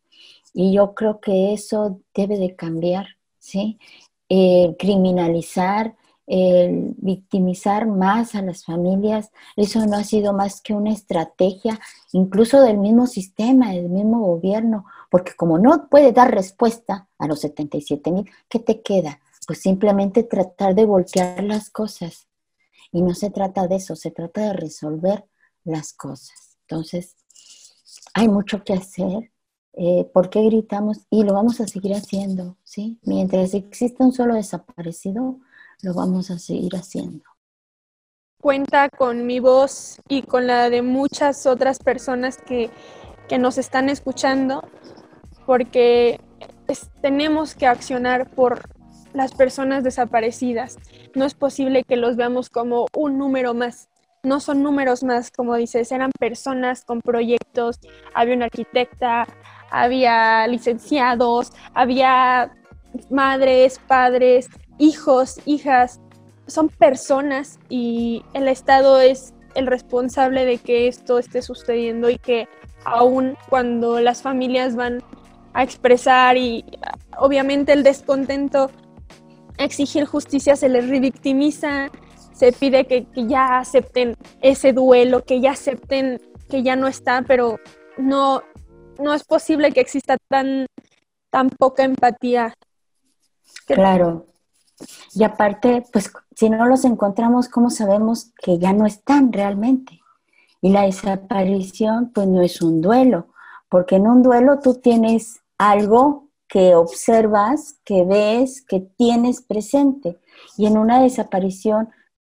Y 0.54 0.72
yo 0.72 0.94
creo 0.94 1.20
que 1.20 1.52
eso 1.52 2.00
debe 2.14 2.38
de 2.38 2.56
cambiar, 2.56 3.06
¿sí? 3.38 3.78
Eh, 4.30 4.74
criminalizar 4.78 5.94
el 6.28 6.94
victimizar 6.98 7.86
más 7.86 8.34
a 8.34 8.42
las 8.42 8.66
familias, 8.66 9.30
eso 9.56 9.84
no 9.86 9.96
ha 9.96 10.04
sido 10.04 10.34
más 10.34 10.60
que 10.60 10.74
una 10.74 10.92
estrategia 10.92 11.80
incluso 12.12 12.60
del 12.60 12.76
mismo 12.76 13.06
sistema, 13.06 13.72
del 13.72 13.88
mismo 13.88 14.20
gobierno, 14.20 14.84
porque 15.10 15.32
como 15.34 15.58
no 15.58 15.88
puede 15.88 16.12
dar 16.12 16.34
respuesta 16.34 17.08
a 17.18 17.26
los 17.26 17.40
77 17.40 18.12
mil, 18.12 18.30
¿qué 18.48 18.58
te 18.58 18.82
queda? 18.82 19.20
Pues 19.46 19.62
simplemente 19.62 20.22
tratar 20.22 20.74
de 20.74 20.84
voltear 20.84 21.42
las 21.42 21.70
cosas. 21.70 22.28
Y 22.92 23.02
no 23.02 23.14
se 23.14 23.30
trata 23.30 23.66
de 23.66 23.76
eso, 23.76 23.96
se 23.96 24.10
trata 24.10 24.42
de 24.42 24.52
resolver 24.52 25.24
las 25.64 25.94
cosas. 25.94 26.58
Entonces, 26.62 27.16
hay 28.12 28.28
mucho 28.28 28.64
que 28.64 28.74
hacer. 28.74 29.30
Eh, 29.74 30.10
¿Por 30.12 30.28
qué 30.28 30.42
gritamos? 30.42 30.98
Y 31.08 31.22
lo 31.24 31.32
vamos 31.32 31.60
a 31.60 31.68
seguir 31.68 31.94
haciendo, 31.94 32.56
¿sí? 32.64 32.98
Mientras 33.02 33.54
exista 33.54 34.04
un 34.04 34.12
solo 34.12 34.34
desaparecido, 34.34 35.38
lo 35.82 35.94
vamos 35.94 36.30
a 36.30 36.38
seguir 36.38 36.74
haciendo. 36.74 37.24
Cuenta 38.40 38.88
con 38.88 39.26
mi 39.26 39.40
voz 39.40 40.00
y 40.08 40.22
con 40.22 40.46
la 40.46 40.70
de 40.70 40.82
muchas 40.82 41.46
otras 41.46 41.78
personas 41.78 42.38
que, 42.38 42.70
nos 43.38 43.58
están 43.58 43.90
escuchando, 43.90 44.66
porque 45.44 46.18
tenemos 47.02 47.54
que 47.54 47.66
accionar 47.66 48.30
por 48.30 48.62
las 49.12 49.34
personas 49.34 49.84
desaparecidas. 49.84 50.78
No 51.14 51.26
es 51.26 51.34
posible 51.34 51.84
que 51.84 51.96
los 51.96 52.16
veamos 52.16 52.48
como 52.48 52.86
un 52.94 53.18
número 53.18 53.52
más. 53.52 53.88
No 54.22 54.40
son 54.40 54.62
números 54.62 55.02
más, 55.02 55.30
como 55.30 55.56
dices, 55.56 55.92
eran 55.92 56.10
personas 56.18 56.86
con 56.86 57.02
proyectos. 57.02 57.80
Había 58.14 58.36
una 58.36 58.46
arquitecta, 58.46 59.26
había 59.70 60.46
licenciados, 60.46 61.52
había 61.74 62.50
madres, 63.10 63.78
padres, 63.86 64.48
hijos, 64.78 65.40
hijas, 65.44 66.00
son 66.46 66.68
personas 66.68 67.58
y 67.68 68.22
el 68.32 68.48
Estado 68.48 69.00
es 69.00 69.34
el 69.54 69.66
responsable 69.66 70.44
de 70.44 70.58
que 70.58 70.88
esto 70.88 71.18
esté 71.18 71.42
sucediendo 71.42 72.10
y 72.10 72.18
que 72.18 72.48
aún 72.84 73.36
cuando 73.48 74.00
las 74.00 74.22
familias 74.22 74.76
van 74.76 75.02
a 75.52 75.62
expresar 75.62 76.36
y 76.36 76.64
obviamente 77.18 77.72
el 77.72 77.82
descontento, 77.82 78.70
exigir 79.58 80.04
justicia 80.04 80.56
se 80.56 80.68
les 80.68 80.88
revictimiza, 80.88 81.90
se 82.32 82.52
pide 82.52 82.86
que, 82.86 83.06
ya 83.14 83.58
acepten 83.58 84.14
ese 84.40 84.72
duelo, 84.72 85.24
que 85.24 85.40
ya 85.40 85.52
acepten 85.52 86.20
que 86.48 86.62
ya 86.62 86.76
no 86.76 86.86
está, 86.86 87.22
pero 87.22 87.58
no, 87.98 88.42
no 88.98 89.12
es 89.12 89.24
posible 89.24 89.72
que 89.72 89.80
exista 89.80 90.16
tan, 90.28 90.66
tan 91.30 91.50
poca 91.50 91.82
empatía. 91.82 92.54
Claro. 93.66 94.27
Y 95.14 95.24
aparte, 95.24 95.84
pues 95.92 96.12
si 96.34 96.50
no 96.50 96.66
los 96.66 96.84
encontramos, 96.84 97.48
¿cómo 97.48 97.70
sabemos 97.70 98.32
que 98.42 98.58
ya 98.58 98.72
no 98.72 98.86
están 98.86 99.32
realmente? 99.32 100.00
Y 100.60 100.70
la 100.70 100.82
desaparición, 100.82 102.10
pues 102.12 102.26
no 102.26 102.42
es 102.42 102.62
un 102.62 102.80
duelo, 102.80 103.28
porque 103.68 103.96
en 103.96 104.06
un 104.06 104.22
duelo 104.22 104.60
tú 104.60 104.74
tienes 104.74 105.40
algo 105.56 106.28
que 106.48 106.74
observas, 106.74 107.78
que 107.84 108.04
ves, 108.04 108.62
que 108.62 108.80
tienes 108.80 109.42
presente. 109.42 110.18
Y 110.56 110.66
en 110.66 110.78
una 110.78 111.02
desaparición 111.02 111.90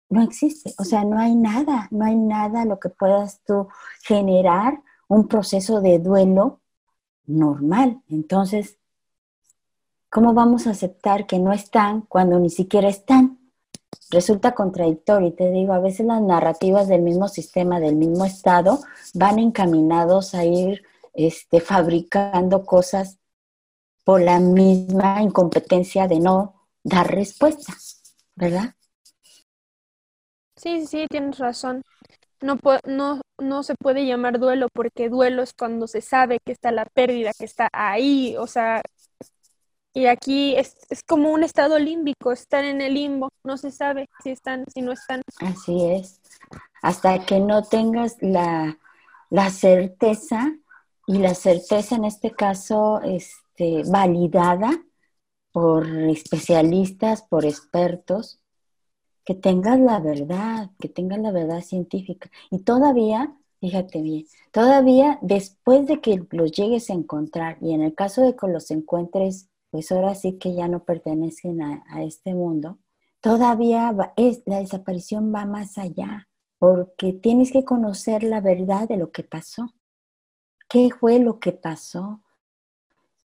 no 0.09 0.21
existe, 0.21 0.73
o 0.77 0.83
sea, 0.83 1.03
no 1.03 1.19
hay 1.19 1.35
nada, 1.35 1.87
no 1.89 2.05
hay 2.05 2.15
nada 2.15 2.65
lo 2.65 2.79
que 2.79 2.89
puedas 2.89 3.41
tú 3.45 3.67
generar 4.03 4.81
un 5.07 5.27
proceso 5.27 5.81
de 5.81 5.99
duelo 5.99 6.61
normal. 7.25 8.01
Entonces, 8.07 8.77
¿cómo 10.13 10.35
vamos 10.35 10.67
a 10.67 10.71
aceptar 10.71 11.25
que 11.25 11.39
no 11.39 11.51
están 11.53 12.01
cuando 12.01 12.37
ni 12.37 12.51
siquiera 12.51 12.87
están? 12.87 13.39
Resulta 14.11 14.53
contradictorio 14.53 15.29
y 15.29 15.31
te 15.31 15.49
digo, 15.49 15.73
a 15.73 15.79
veces 15.79 16.05
las 16.05 16.21
narrativas 16.21 16.87
del 16.87 17.01
mismo 17.01 17.27
sistema, 17.27 17.79
del 17.79 17.95
mismo 17.95 18.23
Estado, 18.23 18.79
van 19.15 19.39
encaminados 19.39 20.35
a 20.35 20.45
ir 20.45 20.83
este, 21.15 21.61
fabricando 21.61 22.63
cosas 22.63 23.17
por 24.03 24.21
la 24.21 24.39
misma 24.39 25.19
incompetencia 25.23 26.07
de 26.07 26.19
no 26.19 26.67
dar 26.83 27.11
respuesta, 27.11 27.73
¿verdad? 28.35 28.75
Sí, 30.55 30.85
sí, 30.85 31.07
tienes 31.09 31.39
razón. 31.39 31.81
No, 32.39 32.59
no, 32.85 33.21
no 33.39 33.63
se 33.63 33.73
puede 33.75 34.05
llamar 34.05 34.37
duelo 34.37 34.67
porque 34.71 35.09
duelo 35.09 35.41
es 35.41 35.53
cuando 35.53 35.87
se 35.87 36.01
sabe 36.01 36.37
que 36.45 36.51
está 36.51 36.71
la 36.71 36.85
pérdida, 36.85 37.31
que 37.35 37.45
está 37.45 37.69
ahí, 37.71 38.35
o 38.37 38.45
sea, 38.45 38.83
y 39.93 40.07
aquí 40.07 40.55
es, 40.55 40.75
es 40.89 41.03
como 41.03 41.31
un 41.31 41.43
estado 41.43 41.79
límbico, 41.79 42.31
estar 42.31 42.63
en 42.63 42.81
el 42.81 42.95
limbo, 42.95 43.29
no 43.43 43.57
se 43.57 43.71
sabe 43.71 44.07
si 44.23 44.31
están, 44.31 44.65
si 44.73 44.81
no 44.81 44.91
están. 44.91 45.21
Así 45.39 45.85
es, 45.85 46.21
hasta 46.81 47.25
que 47.25 47.39
no 47.39 47.63
tengas 47.63 48.17
la, 48.21 48.77
la 49.29 49.49
certeza, 49.49 50.53
y 51.05 51.17
la 51.17 51.35
certeza 51.35 51.95
en 51.95 52.05
este 52.05 52.31
caso 52.31 53.01
este, 53.01 53.83
validada 53.89 54.83
por 55.51 55.87
especialistas, 55.87 57.21
por 57.23 57.45
expertos, 57.45 58.39
que 59.25 59.35
tengas 59.35 59.79
la 59.79 59.99
verdad, 59.99 60.71
que 60.79 60.89
tengas 60.89 61.19
la 61.19 61.31
verdad 61.31 61.61
científica. 61.61 62.29
Y 62.51 62.59
todavía, 62.59 63.35
fíjate 63.59 64.01
bien, 64.01 64.25
todavía 64.51 65.19
después 65.21 65.87
de 65.87 66.01
que 66.01 66.25
los 66.31 66.51
llegues 66.51 66.89
a 66.89 66.93
encontrar, 66.93 67.57
y 67.61 67.73
en 67.73 67.81
el 67.81 67.93
caso 67.93 68.21
de 68.21 68.35
que 68.35 68.47
los 68.47 68.71
encuentres, 68.71 69.49
pues 69.73 69.91
ahora 69.91 70.13
sí 70.13 70.37
que 70.37 70.53
ya 70.53 70.67
no 70.67 70.83
pertenecen 70.83 71.63
a, 71.63 72.03
este 72.03 72.35
mundo, 72.35 72.77
todavía 73.21 73.91
es, 74.15 74.43
la 74.45 74.59
desaparición 74.59 75.33
va 75.33 75.47
más 75.47 75.79
allá, 75.79 76.29
porque 76.59 77.11
tienes 77.11 77.51
que 77.51 77.65
conocer 77.65 78.21
la 78.21 78.39
verdad 78.39 78.87
de 78.87 78.97
lo 78.97 79.11
que 79.11 79.23
pasó. 79.23 79.73
¿Qué 80.69 80.91
fue 80.91 81.17
lo 81.17 81.39
que 81.39 81.53
pasó? 81.53 82.21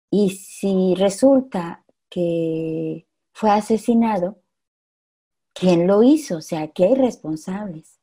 Y 0.09 0.29
si 0.29 0.95
resulta 0.95 1.83
que 2.09 3.05
fue 3.33 3.51
asesinado, 3.51 4.41
quién 5.53 5.87
lo 5.87 6.03
hizo, 6.03 6.37
o 6.37 6.41
sea, 6.41 6.69
que 6.69 6.85
hay 6.85 6.95
responsables, 6.95 7.99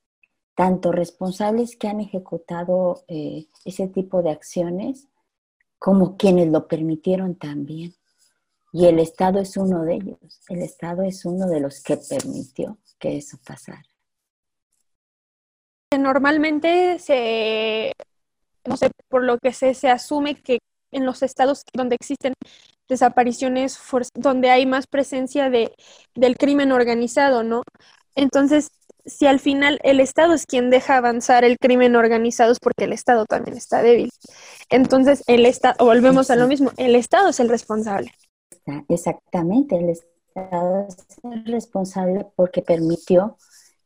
tanto 0.55 0.93
responsables 0.93 1.75
que 1.75 1.88
han 1.88 2.00
ejecutado 2.00 3.02
eh, 3.09 3.47
ese 3.64 3.88
tipo 3.88 4.23
de 4.23 4.28
acciones 4.28 5.09
como 5.78 6.19
quienes 6.19 6.52
lo 6.52 6.69
permitieron 6.69 7.35
también. 7.37 7.95
Y 8.78 8.85
el 8.85 8.99
Estado 8.99 9.38
es 9.38 9.56
uno 9.56 9.85
de 9.85 9.95
ellos, 9.95 10.18
el 10.50 10.61
Estado 10.61 11.02
es 11.02 11.25
uno 11.25 11.47
de 11.47 11.61
los 11.61 11.83
que 11.83 11.97
permitió 11.97 12.76
que 12.99 13.16
eso 13.16 13.38
pasara. 13.42 13.83
Normalmente 15.99 16.99
se, 16.99 17.92
no 18.66 18.76
sé, 18.76 18.90
por 19.09 19.25
lo 19.25 19.38
que 19.38 19.54
sé, 19.54 19.73
se 19.73 19.88
asume 19.88 20.35
que 20.35 20.59
en 20.92 21.06
los 21.06 21.23
estados 21.23 21.62
donde 21.73 21.95
existen 21.95 22.35
desapariciones 22.87 23.80
donde 24.12 24.50
hay 24.50 24.66
más 24.66 24.87
presencia 24.87 25.49
de, 25.49 25.73
del 26.14 26.37
crimen 26.37 26.71
organizado, 26.71 27.42
¿no? 27.42 27.62
Entonces, 28.14 28.68
si 29.06 29.26
al 29.26 29.40
final 29.40 29.80
el 29.85 30.00
Estado 30.00 30.35
es 30.35 30.45
quien 30.45 30.68
deja 30.68 30.99
avanzar 30.99 31.45
el 31.45 31.56
crimen 31.56 31.97
organizado 31.97 32.52
es 32.52 32.61
porque 32.61 32.85
el 32.85 32.92
Estado 32.92 33.25
también 33.25 33.56
está 33.56 33.80
débil. 33.80 34.11
Entonces, 34.68 35.25
el 35.28 35.47
Estado, 35.47 35.76
volvemos 35.83 36.30
a 36.30 36.37
lo 36.37 36.47
mismo, 36.47 36.73
el 36.76 36.95
Estado 36.95 37.30
es 37.30 37.40
el 37.40 37.49
responsable. 37.49 38.12
Exactamente, 38.88 39.76
el 39.76 39.90
Estado 39.90 40.87
es 40.88 41.44
responsable 41.46 42.26
porque 42.35 42.62
permitió 42.62 43.37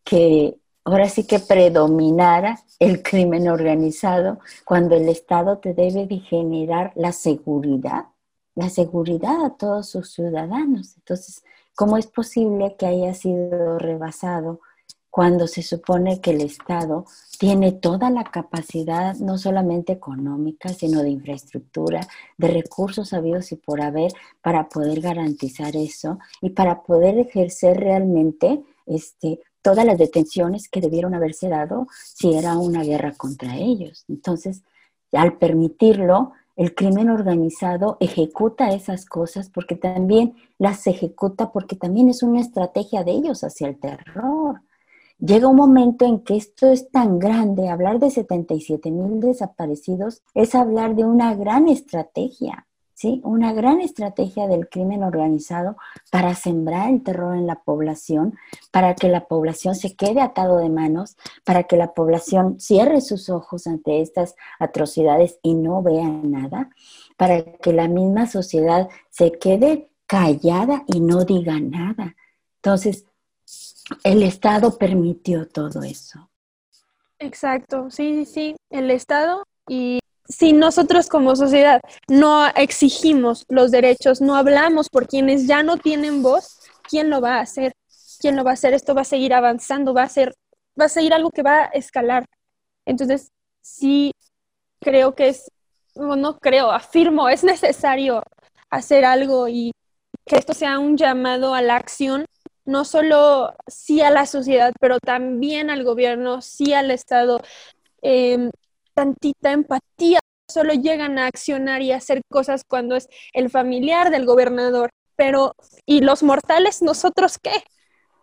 que 0.05 0.59
ahora 0.85 1.09
sí 1.09 1.27
que 1.27 1.39
predominara 1.39 2.59
el 2.79 3.03
crimen 3.03 3.49
organizado 3.49 4.39
cuando 4.65 4.97
el 4.97 5.09
Estado 5.09 5.59
te 5.59 5.75
debe 5.75 6.07
de 6.07 6.19
generar 6.21 6.93
la 6.97 7.13
seguridad 7.13 8.07
la 8.55 8.69
seguridad 8.69 9.45
a 9.45 9.57
todos 9.57 9.89
sus 9.89 10.11
ciudadanos. 10.13 10.97
Entonces, 10.97 11.45
¿cómo 11.75 11.97
es 11.97 12.07
posible 12.07 12.77
que 12.79 12.87
haya 12.87 13.15
sido 13.15 13.79
rebasado 13.79 14.61
cuando 15.11 15.47
se 15.49 15.63
supone 15.63 16.21
que 16.21 16.31
el 16.31 16.41
Estado 16.41 17.05
tiene 17.39 17.73
toda 17.73 18.11
la 18.11 18.25
capacidad, 18.25 19.17
no 19.17 19.39
solamente 19.39 19.93
económica, 19.93 20.69
sino 20.69 21.03
de 21.03 21.11
infraestructura, 21.11 22.07
de 22.39 22.49
recursos 22.49 23.09
sabidos 23.09 23.51
y 23.53 23.57
por 23.57 23.81
haber, 23.81 24.13
para 24.41 24.69
poder 24.69 25.01
garantizar 25.01 25.75
eso 25.75 26.19
y 26.41 26.51
para 26.51 26.83
poder 26.83 27.19
ejercer 27.19 27.79
realmente 27.79 28.63
este, 28.87 29.41
todas 29.63 29.85
las 29.85 29.99
detenciones 29.99 30.69
que 30.69 30.81
debieron 30.81 31.15
haberse 31.15 31.49
dado 31.49 31.87
si 32.03 32.35
era 32.35 32.57
una 32.57 32.83
guerra 32.85 33.13
contra 33.13 33.57
ellos? 33.57 34.05
Entonces, 34.09 34.63
al 35.13 35.39
permitirlo, 35.39 36.33
el 36.57 36.75
crimen 36.75 37.09
organizado 37.09 37.97
ejecuta 38.01 38.71
esas 38.71 39.07
cosas 39.07 39.49
porque 39.49 39.77
también 39.77 40.35
las 40.59 40.87
ejecuta 40.87 41.53
porque 41.53 41.75
también 41.75 42.11
es 42.11 42.23
una 42.23 42.41
estrategia 42.41 43.03
de 43.03 43.13
ellos 43.13 43.43
hacia 43.45 43.67
el 43.67 43.81
terror. 43.81 44.61
Llega 45.21 45.49
un 45.49 45.57
momento 45.57 46.07
en 46.07 46.21
que 46.21 46.37
esto 46.37 46.71
es 46.71 46.91
tan 46.91 47.19
grande, 47.19 47.69
hablar 47.69 47.99
de 47.99 48.11
77 48.11 48.91
mil 48.91 49.21
desaparecidos 49.21 50.23
es 50.35 50.55
hablar 50.55 50.95
de 50.95 51.05
una 51.05 51.35
gran 51.35 51.69
estrategia. 51.69 52.67
¿sí? 52.95 53.21
Una 53.23 53.53
gran 53.53 53.83
estrategia 53.83 54.47
del 54.47 54.69
crimen 54.71 55.03
organizado 55.03 55.77
para 56.11 56.35
sembrar 56.35 56.89
el 56.91 57.03
terror 57.03 57.37
en 57.37 57.47
la 57.47 57.57
población, 57.57 58.39
para 58.71 58.95
que 58.95 59.09
la 59.09 59.27
población 59.27 59.75
se 59.75 59.95
quede 59.95 60.23
atado 60.23 60.57
de 60.57 60.71
manos, 60.71 61.17
para 61.45 61.65
que 61.65 61.77
la 61.77 61.93
población 61.93 62.59
cierre 62.59 63.03
sus 63.03 63.29
ojos 63.29 63.67
ante 63.67 64.01
estas 64.01 64.37
atrocidades 64.59 65.39
y 65.43 65.55
no 65.55 65.83
vea 65.83 66.09
nada, 66.09 66.71
para 67.19 67.43
que 67.43 67.75
la 67.75 67.89
misma 67.89 68.27
sociedad 68.27 68.89
se 69.11 69.33
quede 69.33 69.91
callada 70.07 70.85
y 70.87 71.01
no 71.01 71.25
diga 71.25 71.61
nada. 71.61 72.17
Entonces, 72.57 73.07
el 74.05 74.23
Estado 74.23 74.77
permitió 74.79 75.47
todo 75.49 75.83
eso. 75.83 76.31
Exacto, 77.19 77.91
sí, 77.91 78.25
sí, 78.25 78.57
el 78.71 78.91
Estado 78.91 79.45
y 79.69 80.01
si 80.29 80.53
nosotros 80.53 81.09
como 81.09 81.37
sociedad 81.37 81.81
no 82.09 82.47
exigimos 82.55 83.45
los 83.49 83.71
derechos, 83.71 84.21
no 84.21 84.37
hablamos 84.37 84.89
por 84.89 85.07
quienes 85.07 85.47
ya 85.47 85.63
no 85.63 85.77
tienen 85.77 86.23
voz, 86.23 86.61
¿quién 86.89 87.11
lo 87.11 87.21
va 87.21 87.37
a 87.37 87.41
hacer? 87.41 87.73
¿Quién 88.21 88.37
lo 88.37 88.45
va 88.45 88.51
a 88.51 88.55
hacer? 88.55 88.75
Esto 88.75 88.95
va 88.95 89.03
a 89.03 89.05
seguir 89.05 89.35
avanzando, 89.35 89.93
va 89.93 90.05
a 90.05 90.09
ser, 90.09 90.35
va 90.81 90.85
a 90.85 90.89
seguir 90.89 91.13
algo 91.13 91.31
que 91.31 91.43
va 91.43 91.65
a 91.65 91.67
escalar. 91.67 92.27
Entonces, 92.87 93.31
sí 93.61 94.13
creo 94.81 95.15
que 95.15 95.29
es, 95.29 95.51
no, 95.95 96.17
no 96.17 96.39
creo, 96.39 96.71
afirmo, 96.71 97.29
es 97.29 97.45
necesario 97.45 98.23
hacer 98.71 99.05
algo 99.05 99.49
y 99.49 99.73
que 100.27 100.37
esto 100.37 100.55
sea 100.55 100.79
un 100.79 100.97
llamado 100.97 101.55
a 101.55 101.63
la 101.63 101.77
acción, 101.77 102.25
no 102.71 102.85
solo 102.85 103.53
sí 103.67 104.01
a 104.01 104.11
la 104.11 104.27
sociedad, 104.27 104.73
pero 104.81 104.99
también 105.01 105.69
al 105.71 105.85
gobierno, 105.85 106.41
sí 106.41 106.73
al 106.73 106.91
Estado, 106.91 107.41
eh, 108.03 108.51
tantita 108.95 109.53
empatía, 109.53 110.21
solo 110.49 110.73
llegan 110.73 111.19
a 111.19 111.27
accionar 111.27 111.83
y 111.83 111.93
hacer 111.93 112.23
cosas 112.31 112.63
cuando 112.67 112.97
es 112.97 113.09
el 113.33 113.51
familiar 113.51 114.11
del 114.11 114.25
gobernador, 114.25 114.91
pero 115.17 115.55
¿y 115.87 116.01
los 116.01 116.23
mortales 116.23 116.83
nosotros 116.83 117.39
qué? 117.39 117.53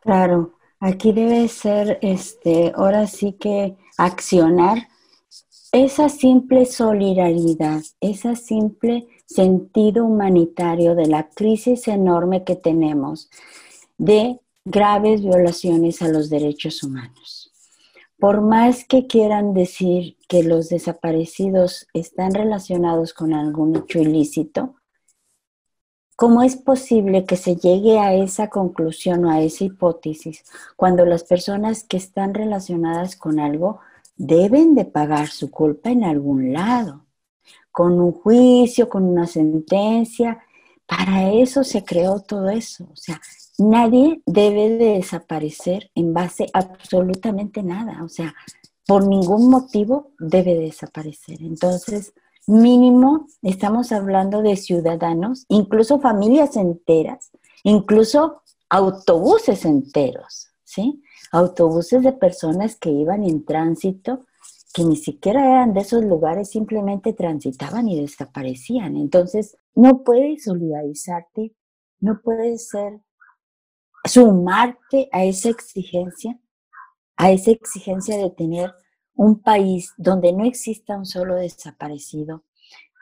Claro, 0.02 0.58
Aquí 0.80 1.12
debe 1.12 1.48
ser, 1.48 1.98
este, 2.04 2.72
ahora 2.76 3.08
sí 3.08 3.34
que 3.34 3.76
accionar 3.98 4.88
esa 5.72 6.08
simple 6.08 6.66
solidaridad, 6.66 7.82
ese 8.00 8.36
simple 8.36 9.08
sentido 9.26 10.06
humanitario 10.06 10.94
de 10.94 11.08
la 11.08 11.30
crisis 11.30 11.88
enorme 11.88 12.44
que 12.44 12.56
tenemos 12.56 13.30
de 13.98 14.40
graves 14.66 15.22
violaciones 15.22 16.02
a 16.02 16.08
los 16.08 16.30
derechos 16.30 16.84
humanos. 16.84 17.52
Por 18.20 18.42
más 18.42 18.84
que 18.84 19.08
quieran 19.08 19.54
decir 19.54 20.18
que 20.28 20.44
los 20.44 20.70
desaparecidos 20.70 21.88
están 21.94 22.34
relacionados 22.34 23.14
con 23.14 23.34
algún 23.34 23.76
hecho 23.76 24.00
ilícito, 24.00 24.76
¿Cómo 26.18 26.42
es 26.42 26.56
posible 26.56 27.26
que 27.26 27.36
se 27.36 27.58
llegue 27.58 28.00
a 28.00 28.16
esa 28.16 28.50
conclusión 28.50 29.26
o 29.26 29.30
a 29.30 29.40
esa 29.42 29.66
hipótesis 29.66 30.44
cuando 30.76 31.06
las 31.06 31.24
personas 31.24 31.84
que 31.84 31.98
están 31.98 32.34
relacionadas 32.34 33.16
con 33.16 33.40
algo 33.40 33.82
deben 34.16 34.74
de 34.74 34.86
pagar 34.86 35.28
su 35.28 35.52
culpa 35.52 35.92
en 35.92 36.04
algún 36.04 36.54
lado? 36.54 37.06
Con 37.72 38.02
un 38.02 38.14
juicio, 38.14 38.90
con 38.90 39.04
una 39.04 39.28
sentencia. 39.28 40.40
Para 40.88 41.32
eso 41.34 41.64
se 41.64 41.86
creó 41.86 42.20
todo 42.20 42.50
eso. 42.50 42.90
O 42.92 42.96
sea, 42.96 43.22
nadie 43.58 44.22
debe 44.26 44.70
de 44.70 44.94
desaparecer 44.96 45.92
en 45.96 46.14
base 46.14 46.48
a 46.54 46.60
absolutamente 46.60 47.64
nada. 47.64 48.04
O 48.04 48.10
sea, 48.10 48.34
por 48.88 49.08
ningún 49.08 49.50
motivo 49.50 50.12
debe 50.20 50.56
de 50.56 50.62
desaparecer. 50.62 51.42
Entonces, 51.42 52.14
mínimo 52.48 53.28
estamos 53.42 53.92
hablando 53.92 54.42
de 54.42 54.56
ciudadanos, 54.56 55.46
incluso 55.50 56.00
familias 56.00 56.56
enteras, 56.56 57.32
incluso 57.64 58.42
autobuses 58.70 59.66
enteros, 59.66 60.48
¿sí? 60.64 61.04
Autobuses 61.32 62.04
de 62.04 62.14
personas 62.14 62.78
que 62.78 62.90
iban 62.90 63.24
en 63.24 63.44
tránsito, 63.44 64.26
que 64.74 64.84
ni 64.84 64.96
siquiera 64.96 65.44
eran 65.46 65.74
de 65.74 65.82
esos 65.82 66.04
lugares, 66.04 66.50
simplemente 66.50 67.12
transitaban 67.12 67.90
y 67.90 68.00
desaparecían. 68.00 68.96
Entonces, 68.96 69.58
no 69.76 70.04
puedes 70.04 70.44
solidarizarte, 70.46 71.54
no 72.00 72.22
puedes 72.24 72.70
ser, 72.70 73.02
sumarte 74.08 75.10
a 75.12 75.24
esa 75.24 75.50
exigencia, 75.50 76.40
a 77.16 77.32
esa 77.32 77.52
exigencia 77.52 78.18
de 78.18 78.30
tener 78.30 78.74
un 79.16 79.42
país 79.42 79.94
donde 79.98 80.32
no 80.34 80.46
exista 80.46 80.98
un 80.98 81.06
solo 81.06 81.36
desaparecido, 81.36 82.44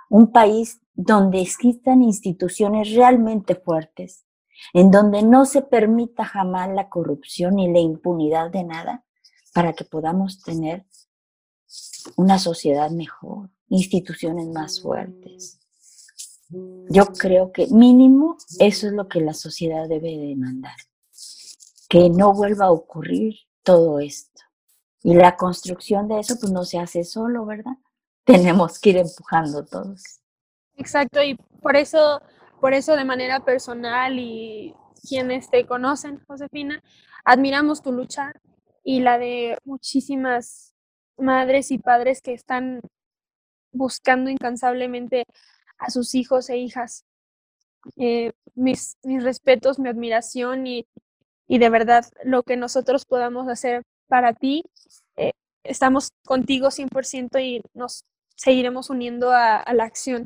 un 0.09 0.31
país 0.31 0.81
donde 0.93 1.41
existan 1.41 2.01
instituciones 2.01 2.93
realmente 2.93 3.55
fuertes, 3.55 4.25
en 4.73 4.91
donde 4.91 5.23
no 5.23 5.45
se 5.45 5.61
permita 5.61 6.23
jamás 6.23 6.69
la 6.69 6.89
corrupción 6.89 7.55
ni 7.55 7.71
la 7.71 7.79
impunidad 7.79 8.49
de 8.51 8.63
nada, 8.63 9.05
para 9.53 9.73
que 9.73 9.83
podamos 9.85 10.41
tener 10.41 10.85
una 12.15 12.39
sociedad 12.39 12.91
mejor, 12.91 13.49
instituciones 13.67 14.47
más 14.47 14.81
fuertes. 14.81 15.59
Yo 16.89 17.05
creo 17.07 17.51
que 17.51 17.67
mínimo 17.67 18.37
eso 18.59 18.87
es 18.87 18.93
lo 18.93 19.07
que 19.07 19.19
la 19.19 19.33
sociedad 19.33 19.89
debe 19.89 20.17
demandar, 20.17 20.75
que 21.95 22.09
no 22.09 22.33
vuelva 22.33 22.65
a 22.65 22.71
ocurrir 22.71 23.35
todo 23.63 23.99
esto. 23.99 24.41
Y 25.01 25.13
la 25.13 25.37
construcción 25.37 26.09
de 26.09 26.19
eso 26.19 26.35
pues 26.37 26.51
no 26.51 26.65
se 26.65 26.77
hace 26.77 27.05
solo, 27.05 27.45
¿verdad? 27.45 27.77
Tenemos 28.25 28.79
que 28.79 28.89
ir 28.89 28.97
empujando 28.97 29.65
todos. 29.65 30.03
Exacto, 30.75 31.23
y 31.23 31.35
por 31.61 31.77
eso, 31.77 32.21
por 32.59 32.73
eso 32.73 32.97
de 32.97 33.05
manera 33.05 33.45
personal 33.45 34.19
y 34.19 34.75
quienes 35.07 35.49
te 35.49 35.65
conocen, 35.65 36.21
Josefina, 36.27 36.83
admiramos 37.23 37.81
tu 37.81 37.93
lucha 37.93 38.33
y 38.83 38.99
la 38.99 39.17
de 39.17 39.57
muchísimas 39.63 40.73
madres 41.17 41.71
y 41.71 41.77
padres 41.77 42.21
que 42.21 42.33
están 42.33 42.81
buscando 43.71 44.29
incansablemente 44.29 45.23
a 45.77 45.89
sus 45.89 46.13
hijos 46.13 46.49
e 46.49 46.57
hijas. 46.57 47.05
Eh, 47.95 48.33
mis, 48.53 48.97
mis 49.03 49.23
respetos, 49.23 49.79
mi 49.79 49.87
admiración 49.87 50.67
y, 50.67 50.87
y 51.47 51.59
de 51.59 51.69
verdad 51.69 52.05
lo 52.23 52.43
que 52.43 52.57
nosotros 52.57 53.05
podamos 53.05 53.47
hacer 53.47 53.83
para 54.07 54.33
ti. 54.33 54.63
Eh, 55.17 55.31
estamos 55.63 56.09
contigo 56.25 56.67
100% 56.67 57.41
y 57.41 57.61
nos 57.73 58.03
seguiremos 58.35 58.89
uniendo 58.89 59.31
a, 59.31 59.63
la 59.73 59.83
acción 59.83 60.25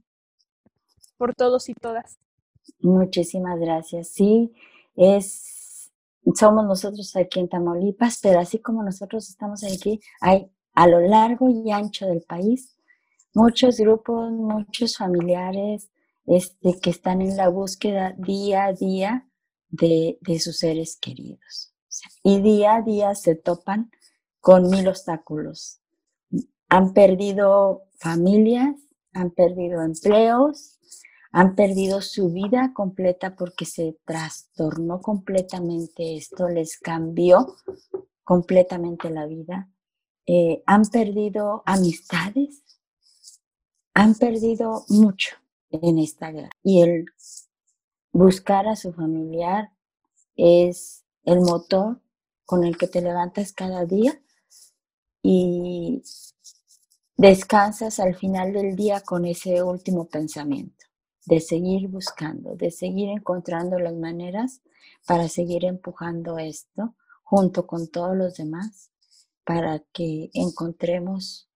por 1.18 1.34
todos 1.36 1.70
y 1.70 1.74
todas. 1.74 2.18
Muchísimas 2.80 3.60
gracias. 3.60 4.10
Sí, 4.10 4.54
es, 4.96 5.92
somos 6.36 6.66
nosotros 6.66 7.16
aquí 7.16 7.40
en 7.40 7.50
Tamaulipas, 7.50 8.20
pero 8.22 8.40
así 8.40 8.60
como 8.60 8.84
nosotros 8.84 9.30
estamos 9.30 9.64
aquí, 9.64 10.00
hay 10.22 10.50
a 10.74 10.88
lo 10.88 11.00
largo 11.02 11.50
y 11.50 11.72
ancho 11.72 12.06
del 12.06 12.22
país 12.22 12.76
muchos 13.34 13.78
grupos, 13.78 14.32
muchos 14.32 14.98
familiares 14.98 15.90
este, 16.26 16.80
que 16.80 16.90
están 16.90 17.22
en 17.22 17.38
la 17.38 17.50
búsqueda 17.50 18.14
día 18.18 18.66
a 18.66 18.74
día 18.74 19.29
de, 19.70 20.18
de 20.22 20.40
sus 20.40 20.58
seres 20.58 20.98
queridos 21.00 21.70
y 22.24 22.42
día 22.42 22.76
a 22.76 22.82
día 22.82 23.16
se 23.16 23.36
topan 23.36 23.92
con 24.40 24.70
mil 24.70 24.88
obstáculos. 24.88 25.82
Han 26.70 26.94
perdido 26.94 27.84
familias, 27.98 28.76
han 29.14 29.32
perdido 29.32 29.82
empleos, 29.82 30.80
han 31.32 31.56
perdido 31.56 32.02
su 32.02 32.32
vida 32.32 32.72
completa 32.74 33.36
porque 33.36 33.66
se 33.66 33.98
trastornó 34.06 35.02
completamente 35.02 36.16
esto, 36.16 36.48
les 36.48 36.78
cambió 36.78 37.56
completamente 38.24 39.10
la 39.10 39.26
vida. 39.26 39.70
Eh, 40.26 40.64
han 40.68 40.84
perdido 40.86 41.64
amistades, 41.66 42.64
han 43.94 44.14
perdido 44.16 44.86
mucho 44.90 45.36
en 45.72 45.98
esta 45.98 46.32
guerra. 46.32 46.52
Y 46.64 46.82
el 46.82 47.06
buscar 48.20 48.68
a 48.68 48.76
su 48.76 48.92
familiar 48.92 49.72
es 50.36 51.06
el 51.24 51.40
motor 51.40 52.02
con 52.46 52.66
el 52.66 52.78
que 52.78 52.90
te 52.90 53.02
levantas 53.02 53.54
cada 53.54 53.86
día 53.86 54.22
y 55.24 56.04
descansas 57.16 57.98
al 58.02 58.16
final 58.16 58.52
del 58.52 58.76
día 58.76 59.00
con 59.00 59.24
ese 59.24 59.64
último 59.64 60.10
pensamiento, 60.10 60.86
de 61.28 61.40
seguir 61.40 61.88
buscando, 61.88 62.58
de 62.58 62.72
seguir 62.72 63.08
encontrando 63.08 63.80
las 63.80 63.96
maneras 63.96 64.62
para 65.08 65.30
seguir 65.30 65.64
empujando 65.64 66.38
esto 66.40 66.96
junto 67.24 67.66
con 67.66 67.88
todos 67.88 68.18
los 68.18 68.36
demás 68.36 68.92
para 69.46 69.80
que 69.94 70.30
encontremos, 70.34 71.48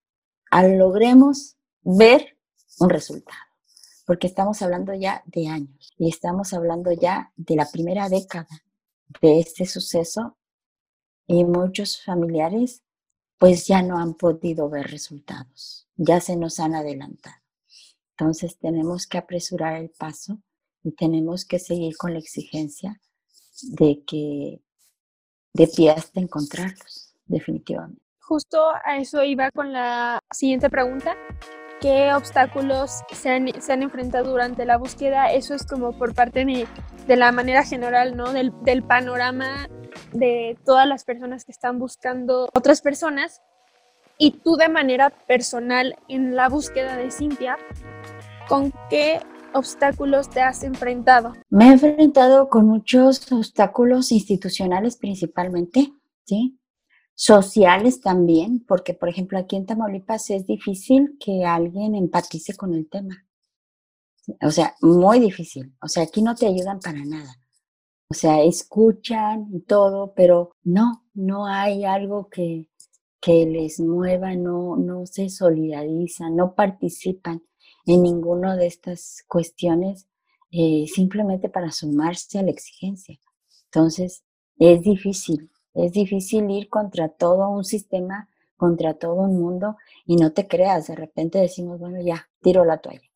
logremos 0.49 1.57
ver 1.81 2.37
un 2.79 2.89
resultado. 2.89 3.52
Porque 4.05 4.27
estamos 4.27 4.61
hablando 4.61 4.93
ya 4.93 5.23
de 5.25 5.47
años 5.47 5.93
y 5.97 6.09
estamos 6.09 6.53
hablando 6.53 6.91
ya 6.91 7.31
de 7.35 7.55
la 7.55 7.69
primera 7.71 8.09
década 8.09 8.63
de 9.21 9.39
este 9.39 9.65
suceso 9.65 10.37
y 11.27 11.43
muchos 11.45 12.03
familiares 12.03 12.83
pues 13.37 13.67
ya 13.67 13.81
no 13.81 13.97
han 13.97 14.13
podido 14.13 14.69
ver 14.69 14.87
resultados, 14.87 15.87
ya 15.95 16.21
se 16.21 16.37
nos 16.37 16.59
han 16.59 16.75
adelantado. 16.75 17.35
Entonces 18.11 18.57
tenemos 18.57 19.07
que 19.07 19.17
apresurar 19.17 19.75
el 19.75 19.89
paso 19.89 20.39
y 20.83 20.91
tenemos 20.91 21.45
que 21.45 21.59
seguir 21.59 21.97
con 21.97 22.13
la 22.13 22.19
exigencia 22.19 23.01
de 23.61 24.03
que 24.05 24.61
de 25.53 25.67
pie 25.67 25.91
hasta 25.91 26.19
encontrarlos, 26.19 27.15
definitivamente. 27.25 28.01
Justo 28.19 28.57
a 28.83 28.97
eso 28.97 29.23
iba 29.23 29.51
con 29.51 29.73
la 29.73 30.19
siguiente 30.31 30.69
pregunta. 30.69 31.15
¿Qué 31.83 32.13
obstáculos 32.13 33.03
se 33.11 33.29
han, 33.29 33.83
enfrentado 33.83 34.31
durante 34.31 34.65
la 34.65 34.77
búsqueda? 34.77 35.33
Eso 35.33 35.53
es 35.53 35.65
como 35.65 35.91
por 35.91 36.15
parte 36.15 36.45
de, 36.45 36.65
de 37.07 37.15
la 37.17 37.33
manera 37.33 37.65
general, 37.65 38.15
¿no? 38.15 38.31
Del, 38.31 38.53
del 38.61 38.83
panorama 38.83 39.67
de 40.13 40.57
todas 40.63 40.87
las 40.87 41.03
personas 41.03 41.43
que 41.43 41.51
están 41.51 41.79
buscando 41.79 42.47
otras 42.53 42.81
personas. 42.81 43.41
Y 44.17 44.31
tú 44.31 44.55
de 44.55 44.69
manera 44.69 45.09
personal 45.09 45.97
en 46.07 46.37
la 46.37 46.47
búsqueda 46.47 46.95
de 46.95 47.11
Cintia, 47.11 47.57
¿con 48.47 48.71
qué 48.89 49.19
obstáculos 49.53 50.29
te 50.29 50.39
has 50.39 50.63
enfrentado? 50.63 51.33
Me 51.49 51.65
he 51.65 51.73
enfrentado 51.73 52.47
con 52.47 52.65
muchos 52.65 53.29
obstáculos 53.29 54.13
institucionales 54.13 54.95
principalmente, 54.95 55.91
¿sí? 56.23 56.57
Sociales 57.15 58.01
también, 58.01 58.63
porque 58.67 58.93
por 58.93 59.09
ejemplo 59.09 59.37
aquí 59.37 59.55
en 59.55 59.65
Tamaulipas 59.65 60.29
es 60.29 60.45
difícil 60.45 61.17
que 61.19 61.45
alguien 61.45 61.95
empatice 61.95 62.55
con 62.55 62.73
el 62.73 62.89
tema. 62.89 63.25
O 64.41 64.51
sea, 64.51 64.75
muy 64.81 65.19
difícil. 65.19 65.75
O 65.81 65.87
sea, 65.87 66.03
aquí 66.03 66.21
no 66.21 66.35
te 66.35 66.47
ayudan 66.47 66.79
para 66.79 67.03
nada. 67.05 67.35
O 68.09 68.13
sea, 68.13 68.41
escuchan 68.43 69.47
y 69.51 69.61
todo, 69.61 70.13
pero 70.15 70.55
no, 70.63 71.05
no 71.13 71.47
hay 71.47 71.83
algo 71.83 72.29
que, 72.29 72.69
que 73.19 73.45
les 73.45 73.79
mueva, 73.79 74.35
no, 74.35 74.77
no 74.77 75.05
se 75.05 75.29
solidarizan, 75.29 76.35
no 76.35 76.55
participan 76.55 77.43
en 77.85 78.03
ninguna 78.03 78.55
de 78.55 78.67
estas 78.67 79.23
cuestiones 79.27 80.07
eh, 80.51 80.85
simplemente 80.93 81.49
para 81.49 81.71
sumarse 81.71 82.37
a 82.37 82.43
la 82.43 82.51
exigencia. 82.51 83.19
Entonces, 83.65 84.23
es 84.57 84.81
difícil, 84.81 85.49
Es 85.73 85.91
difícil 85.93 86.49
ir 86.51 86.69
contra 86.69 87.09
todo 87.09 87.49
un 87.49 87.63
sistema, 87.63 88.29
contra 88.57 88.93
todo 88.93 89.15
un 89.15 89.39
mundo 89.39 89.77
y 90.05 90.15
no 90.15 90.31
te 90.31 90.47
creas, 90.47 90.87
de 90.87 90.95
repente 90.95 91.39
decimos, 91.39 91.79
bueno, 91.79 92.01
ya, 92.01 92.27
tiro 92.41 92.63
la 92.65 92.77
toalla. 92.77 93.09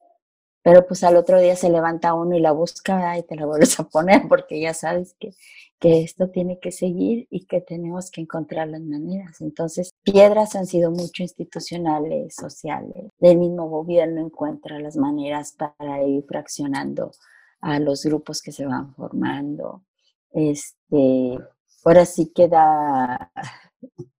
Pero 0.63 0.85
pues 0.85 1.03
al 1.05 1.15
otro 1.15 1.39
día 1.39 1.55
se 1.55 1.69
levanta 1.69 2.13
uno 2.13 2.35
y 2.35 2.41
la 2.41 2.51
busca 2.51 3.17
y 3.17 3.23
te 3.23 3.37
la 3.37 3.45
vuelves 3.47 3.79
a 3.79 3.87
poner 3.87 4.27
porque 4.27 4.59
ya 4.59 4.73
sabes 4.73 5.15
que, 5.17 5.31
que 5.79 6.01
esto 6.01 6.29
tiene 6.29 6.59
que 6.59 6.71
seguir 6.71 7.27
y 7.29 7.45
que 7.45 7.61
tenemos 7.61 8.11
que 8.11 8.21
encontrar 8.21 8.67
las 8.67 8.81
maneras. 8.81 9.39
Entonces, 9.39 9.91
piedras 10.03 10.55
han 10.55 10.65
sido 10.65 10.91
mucho 10.91 11.23
institucionales, 11.23 12.35
sociales. 12.35 13.11
El 13.21 13.37
mismo 13.37 13.69
gobierno 13.69 14.19
encuentra 14.19 14.79
las 14.79 14.97
maneras 14.97 15.53
para 15.53 16.03
ir 16.03 16.25
fraccionando 16.27 17.11
a 17.61 17.79
los 17.79 18.03
grupos 18.05 18.41
que 18.41 18.51
se 18.51 18.65
van 18.65 18.93
formando. 18.93 19.83
Este, 20.31 21.37
ahora 21.87 22.05
sí 22.05 22.31
queda, 22.33 23.31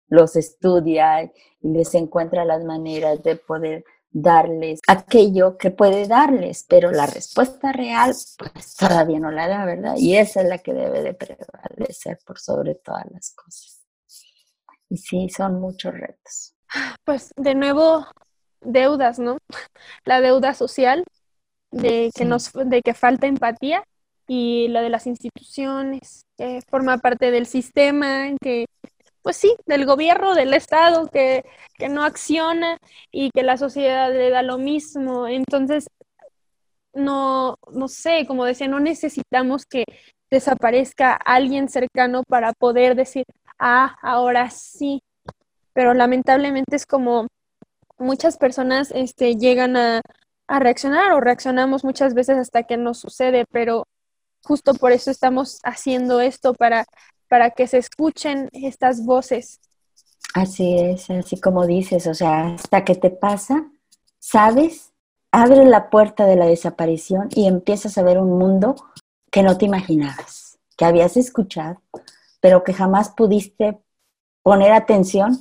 los 0.07 0.35
estudia 0.35 1.23
y 1.23 1.31
les 1.61 1.93
encuentra 1.95 2.45
las 2.45 2.63
maneras 2.63 3.21
de 3.23 3.35
poder 3.35 3.83
darles 4.09 4.79
aquello 4.87 5.57
que 5.57 5.69
puede 5.69 6.07
darles, 6.07 6.65
pero 6.67 6.91
la 6.91 7.05
respuesta 7.05 7.73
real 7.73 8.15
pues 8.37 8.75
todavía 8.75 9.19
no 9.19 9.31
la 9.31 9.47
da, 9.47 9.65
¿verdad? 9.65 9.95
Y 9.97 10.15
esa 10.15 10.41
es 10.41 10.47
la 10.47 10.59
que 10.59 10.73
debe 10.73 11.03
de 11.03 11.13
prevalecer 11.13 12.17
por 12.25 12.39
sobre 12.39 12.75
todas 12.75 13.05
las 13.11 13.31
cosas. 13.35 13.83
Y 14.89 14.97
sí, 14.97 15.29
son 15.29 15.59
muchos 15.59 15.93
retos. 15.93 16.55
Pues 17.03 17.31
de 17.35 17.53
nuevo, 17.53 18.07
deudas, 18.61 19.19
¿no? 19.19 19.39
La 20.05 20.21
deuda 20.21 20.53
social, 20.53 21.03
de 21.71 22.11
que, 22.15 22.23
nos, 22.23 22.53
de 22.53 22.81
que 22.81 22.93
falta 22.93 23.27
empatía 23.27 23.83
y 24.27 24.67
la 24.67 24.81
de 24.81 24.89
las 24.89 25.07
instituciones, 25.07 26.25
que 26.37 26.61
forma 26.69 26.97
parte 26.97 27.31
del 27.31 27.45
sistema, 27.45 28.27
que 28.41 28.65
pues 29.27 29.35
sí, 29.35 29.57
del 29.65 29.85
gobierno, 29.85 30.35
del 30.35 30.53
Estado, 30.53 31.07
que, 31.07 31.43
que 31.77 31.89
no 31.89 32.03
acciona 32.03 32.77
y 33.11 33.29
que 33.31 33.43
la 33.43 33.57
sociedad 33.57 34.09
le 34.09 34.29
da 34.29 34.41
lo 34.41 34.57
mismo. 34.57 35.27
Entonces, 35.27 35.87
no, 36.93 37.57
no 37.73 37.87
sé, 37.89 38.25
como 38.25 38.45
decía, 38.45 38.69
no 38.69 38.79
necesitamos 38.79 39.65
que 39.65 39.83
desaparezca 40.31 41.13
alguien 41.13 41.67
cercano 41.67 42.23
para 42.27 42.53
poder 42.53 42.95
decir, 42.95 43.25
ah, 43.59 43.97
ahora 44.01 44.49
sí. 44.49 45.01
Pero 45.73 45.93
lamentablemente 45.93 46.77
es 46.77 46.85
como 46.85 47.27
muchas 47.97 48.37
personas 48.37 48.91
este, 48.95 49.35
llegan 49.35 49.75
a, 49.75 50.01
a 50.47 50.59
reaccionar 50.59 51.11
o 51.11 51.19
reaccionamos 51.19 51.83
muchas 51.83 52.13
veces 52.13 52.37
hasta 52.37 52.63
que 52.63 52.77
nos 52.77 52.99
sucede, 52.99 53.45
pero 53.51 53.85
justo 54.47 54.73
por 54.73 54.91
eso 54.91 55.11
estamos 55.11 55.59
haciendo 55.63 56.21
esto, 56.21 56.53
para 56.53 56.85
para 57.27 57.51
que 57.51 57.67
se 57.67 57.77
escuchen 57.77 58.49
estas 58.53 59.05
voces. 59.05 59.59
Así 60.33 60.77
es, 60.77 61.09
así 61.09 61.39
como 61.39 61.65
dices, 61.65 62.07
o 62.07 62.13
sea, 62.13 62.53
hasta 62.53 62.83
que 62.83 62.95
te 62.95 63.09
pasa, 63.09 63.69
sabes, 64.19 64.93
abre 65.31 65.65
la 65.65 65.89
puerta 65.89 66.25
de 66.25 66.35
la 66.35 66.45
desaparición 66.45 67.29
y 67.31 67.47
empiezas 67.47 67.97
a 67.97 68.03
ver 68.03 68.17
un 68.17 68.37
mundo 68.37 68.75
que 69.31 69.43
no 69.43 69.57
te 69.57 69.65
imaginabas, 69.65 70.59
que 70.77 70.85
habías 70.85 71.17
escuchado, 71.17 71.81
pero 72.39 72.63
que 72.63 72.73
jamás 72.73 73.09
pudiste 73.09 73.79
poner 74.43 74.71
atención 74.73 75.39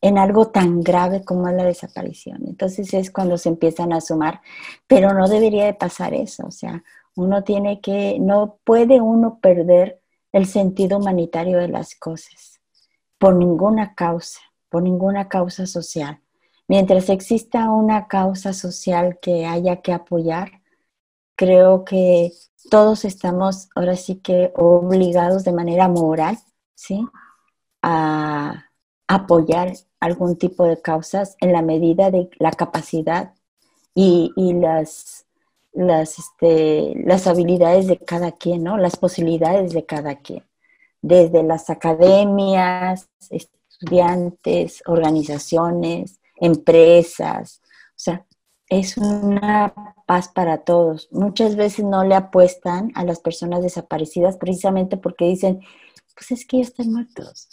en 0.00 0.18
algo 0.18 0.48
tan 0.48 0.82
grave 0.82 1.24
como 1.24 1.48
es 1.48 1.54
la 1.54 1.64
desaparición. 1.64 2.42
Entonces 2.46 2.92
es 2.94 3.10
cuando 3.10 3.38
se 3.38 3.48
empiezan 3.48 3.92
a 3.92 4.00
sumar, 4.00 4.40
pero 4.86 5.12
no 5.14 5.28
debería 5.28 5.64
de 5.64 5.74
pasar 5.74 6.14
eso, 6.14 6.46
o 6.46 6.50
sea, 6.50 6.82
uno 7.16 7.42
tiene 7.42 7.80
que, 7.80 8.18
no 8.20 8.58
puede 8.64 9.00
uno 9.00 9.38
perder 9.40 10.00
el 10.32 10.46
sentido 10.46 10.98
humanitario 10.98 11.58
de 11.58 11.68
las 11.68 11.94
cosas, 11.94 12.60
por 13.18 13.34
ninguna 13.34 13.94
causa, 13.94 14.40
por 14.68 14.82
ninguna 14.82 15.28
causa 15.28 15.66
social. 15.66 16.20
Mientras 16.68 17.08
exista 17.08 17.70
una 17.70 18.06
causa 18.06 18.52
social 18.52 19.18
que 19.20 19.46
haya 19.46 19.80
que 19.82 19.92
apoyar, 19.92 20.62
creo 21.36 21.84
que 21.84 22.32
todos 22.70 23.04
estamos 23.04 23.68
ahora 23.74 23.96
sí 23.96 24.16
que 24.16 24.52
obligados 24.56 25.44
de 25.44 25.52
manera 25.52 25.88
moral, 25.88 26.38
¿sí? 26.74 27.06
A 27.82 28.64
apoyar 29.08 29.72
algún 30.00 30.36
tipo 30.36 30.64
de 30.64 30.80
causas 30.80 31.36
en 31.40 31.52
la 31.52 31.62
medida 31.62 32.10
de 32.10 32.28
la 32.38 32.50
capacidad 32.50 33.34
y, 33.94 34.32
y 34.36 34.52
las 34.54 35.25
las, 35.76 36.18
este, 36.18 36.94
las 37.04 37.26
habilidades 37.26 37.86
de 37.86 37.98
cada 37.98 38.32
quien, 38.32 38.64
¿no? 38.64 38.78
Las 38.78 38.96
posibilidades 38.96 39.72
de 39.72 39.84
cada 39.84 40.16
quien, 40.16 40.44
desde 41.02 41.42
las 41.42 41.70
academias, 41.70 43.08
estudiantes, 43.30 44.82
organizaciones, 44.86 46.20
empresas, 46.36 47.60
o 47.96 47.98
sea, 47.98 48.26
es 48.68 48.98
una 48.98 49.72
paz 50.06 50.28
para 50.28 50.58
todos. 50.58 51.08
Muchas 51.10 51.56
veces 51.56 51.84
no 51.84 52.04
le 52.04 52.14
apuestan 52.14 52.92
a 52.94 53.04
las 53.04 53.20
personas 53.20 53.62
desaparecidas 53.62 54.36
precisamente 54.36 54.96
porque 54.96 55.26
dicen, 55.26 55.60
pues 56.14 56.30
es 56.30 56.46
que 56.46 56.58
ya 56.58 56.64
están 56.64 56.92
muertos. 56.92 57.48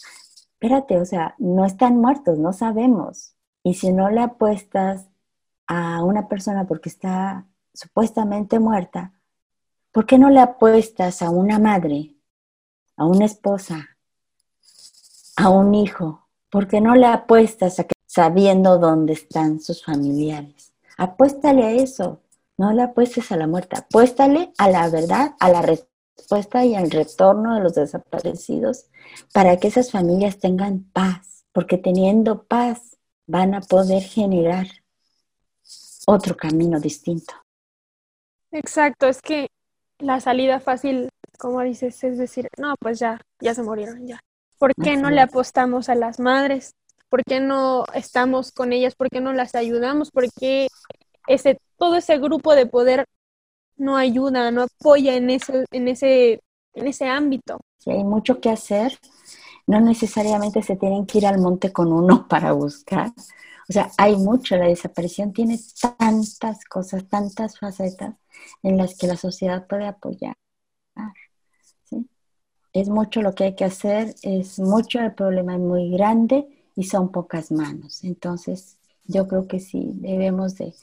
Espérate, 0.53 0.99
o 0.99 1.05
sea, 1.05 1.35
no 1.37 1.65
están 1.65 1.97
muertos, 1.97 2.39
no 2.39 2.51
sabemos. 2.51 3.35
Y 3.63 3.75
si 3.75 3.93
no 3.93 4.09
le 4.09 4.21
apuestas 4.21 5.07
a 5.67 6.03
una 6.03 6.27
persona 6.27 6.67
porque 6.67 6.89
está 6.89 7.47
supuestamente 7.73 8.59
muerta, 8.59 9.13
¿por 9.91 10.05
qué 10.05 10.17
no 10.17 10.29
le 10.29 10.39
apuestas 10.39 11.21
a 11.21 11.29
una 11.29 11.59
madre, 11.59 12.15
a 12.95 13.05
una 13.05 13.25
esposa, 13.25 13.97
a 15.35 15.49
un 15.49 15.75
hijo? 15.75 16.27
¿Por 16.49 16.67
qué 16.67 16.81
no 16.81 16.95
le 16.95 17.07
apuestas 17.07 17.79
a 17.79 17.85
que 17.85 17.93
sabiendo 18.05 18.77
dónde 18.77 19.13
están 19.13 19.59
sus 19.59 19.83
familiares? 19.83 20.73
Apuéstale 20.97 21.63
a 21.63 21.71
eso, 21.71 22.21
no 22.57 22.71
le 22.71 22.83
apuestes 22.83 23.31
a 23.31 23.37
la 23.37 23.47
muerte, 23.47 23.77
apuéstale 23.77 24.53
a 24.57 24.69
la 24.69 24.89
verdad, 24.89 25.35
a 25.39 25.49
la 25.49 25.61
respuesta 25.63 26.63
y 26.63 26.75
al 26.75 26.91
retorno 26.91 27.55
de 27.55 27.61
los 27.61 27.73
desaparecidos 27.73 28.85
para 29.33 29.57
que 29.57 29.67
esas 29.67 29.91
familias 29.91 30.37
tengan 30.37 30.83
paz, 30.93 31.45
porque 31.51 31.77
teniendo 31.77 32.43
paz 32.43 32.97
van 33.25 33.55
a 33.55 33.61
poder 33.61 34.03
generar 34.03 34.67
otro 36.05 36.35
camino 36.35 36.79
distinto. 36.79 37.42
Exacto, 38.53 39.07
es 39.07 39.21
que 39.21 39.47
la 39.97 40.19
salida 40.19 40.59
fácil, 40.59 41.09
como 41.39 41.61
dices, 41.61 42.03
es 42.03 42.17
decir, 42.19 42.47
no, 42.57 42.75
pues 42.79 42.99
ya, 42.99 43.19
ya 43.39 43.53
se 43.55 43.63
murieron, 43.63 44.07
ya. 44.07 44.19
¿Por 44.59 44.73
qué 44.75 44.95
no 44.95 45.09
le 45.09 45.21
apostamos 45.21 45.89
a 45.89 45.95
las 45.95 46.19
madres? 46.19 46.75
¿Por 47.09 47.23
qué 47.23 47.39
no 47.39 47.85
estamos 47.93 48.51
con 48.51 48.71
ellas? 48.71 48.95
¿Por 48.95 49.09
qué 49.09 49.21
no 49.21 49.33
las 49.33 49.55
ayudamos? 49.55 50.11
¿Por 50.11 50.31
qué 50.39 50.67
ese, 51.27 51.59
todo 51.77 51.95
ese 51.95 52.17
grupo 52.19 52.55
de 52.55 52.67
poder 52.67 53.05
no 53.75 53.97
ayuda, 53.97 54.51
no 54.51 54.63
apoya 54.63 55.15
en 55.15 55.31
ese, 55.31 55.65
en 55.71 55.87
ese, 55.87 56.39
en 56.75 56.87
ese 56.87 57.07
ámbito? 57.07 57.59
Sí, 57.79 57.91
hay 57.91 58.03
mucho 58.03 58.39
que 58.39 58.49
hacer. 58.49 58.97
No 59.65 59.81
necesariamente 59.81 60.61
se 60.61 60.75
tienen 60.75 61.05
que 61.05 61.17
ir 61.17 61.25
al 61.25 61.39
monte 61.39 61.73
con 61.73 61.91
uno 61.91 62.27
para 62.29 62.51
buscar. 62.51 63.11
O 63.69 63.73
sea, 63.73 63.91
hay 63.97 64.15
mucho. 64.15 64.55
La 64.55 64.67
desaparición 64.67 65.33
tiene 65.33 65.59
tantas 65.97 66.65
cosas, 66.65 67.07
tantas 67.07 67.57
facetas 67.59 68.15
en 68.61 68.77
las 68.77 68.97
que 68.97 69.07
la 69.07 69.17
sociedad 69.17 69.67
puede 69.67 69.87
apoyar. 69.87 70.35
Es 72.73 72.89
mucho 72.89 73.21
lo 73.21 73.35
que 73.35 73.43
hay 73.43 73.55
que 73.55 73.65
hacer, 73.65 74.15
es 74.23 74.57
mucho, 74.59 74.99
el 74.99 75.13
problema 75.13 75.53
es 75.53 75.59
muy 75.59 75.91
grande 75.91 76.47
y 76.75 76.85
son 76.85 77.11
pocas 77.11 77.51
manos. 77.51 78.03
Entonces, 78.03 78.79
yo 79.05 79.27
creo 79.27 79.47
que 79.47 79.59
sí, 79.59 79.91
debemos 79.93 80.55
de, 80.55 80.73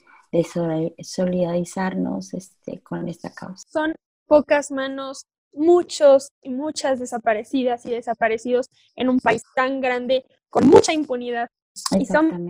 solidarizarnos 1.03 2.33
este, 2.35 2.79
con 2.81 3.09
esta 3.09 3.33
causa. 3.33 3.67
Son 3.69 3.93
pocas 4.27 4.71
manos, 4.71 5.27
muchos 5.53 6.31
y 6.41 6.51
muchas 6.51 7.01
desaparecidas 7.01 7.85
y 7.87 7.91
desaparecidos 7.91 8.71
en 8.95 9.09
un 9.09 9.19
país 9.19 9.43
tan 9.57 9.81
grande, 9.81 10.25
con 10.49 10.69
mucha 10.69 10.93
impunidad. 10.93 11.49
Y 11.99 12.07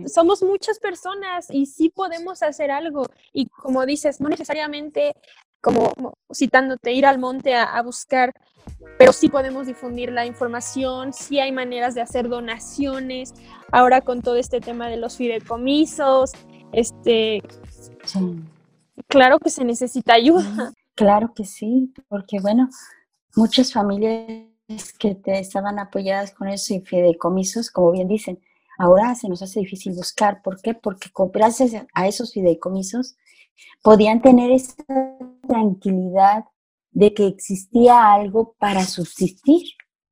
somos 0.07 0.43
muchas 0.43 0.79
personas 0.79 1.47
y 1.49 1.65
sí 1.65 1.89
podemos 1.89 2.41
hacer 2.43 2.71
algo. 2.71 3.05
Y 3.33 3.47
como 3.47 3.85
dices, 3.85 4.19
no 4.19 4.29
necesariamente 4.29 5.15
como 5.61 5.93
citándote, 6.33 6.91
ir 6.91 7.05
al 7.05 7.19
monte 7.19 7.55
a, 7.55 7.81
buscar, 7.83 8.33
pero 8.97 9.13
sí 9.13 9.29
podemos 9.29 9.67
difundir 9.67 10.11
la 10.11 10.25
información, 10.25 11.13
sí 11.13 11.39
hay 11.39 11.51
maneras 11.51 11.93
de 11.93 12.01
hacer 12.01 12.27
donaciones. 12.27 13.33
Ahora 13.71 14.01
con 14.01 14.21
todo 14.21 14.35
este 14.35 14.59
tema 14.59 14.89
de 14.89 14.97
los 14.97 15.17
fideicomisos, 15.17 16.31
este, 16.73 17.43
claro 19.07 19.39
que 19.39 19.49
se 19.49 19.63
necesita 19.63 20.13
ayuda. 20.13 20.73
Claro 20.95 21.33
que 21.33 21.45
sí, 21.45 21.93
porque 22.09 22.39
bueno, 22.41 22.69
muchas 23.35 23.71
familias 23.71 24.47
que 24.99 25.15
te 25.15 25.39
estaban 25.39 25.79
apoyadas 25.79 26.31
con 26.31 26.47
esos 26.47 26.81
fideicomisos, 26.85 27.69
como 27.71 27.91
bien 27.91 28.07
dicen, 28.07 28.39
Ahora 28.81 29.13
se 29.13 29.29
nos 29.29 29.43
hace 29.43 29.59
difícil 29.59 29.93
buscar. 29.93 30.41
¿Por 30.41 30.59
qué? 30.59 30.73
Porque 30.73 31.11
gracias 31.31 31.73
a 31.93 32.07
esos 32.07 32.33
fideicomisos 32.33 33.15
podían 33.83 34.23
tener 34.23 34.49
esa 34.49 34.83
tranquilidad 35.47 36.45
de 36.89 37.13
que 37.13 37.27
existía 37.27 38.11
algo 38.11 38.55
para 38.57 38.83
subsistir, 38.83 39.67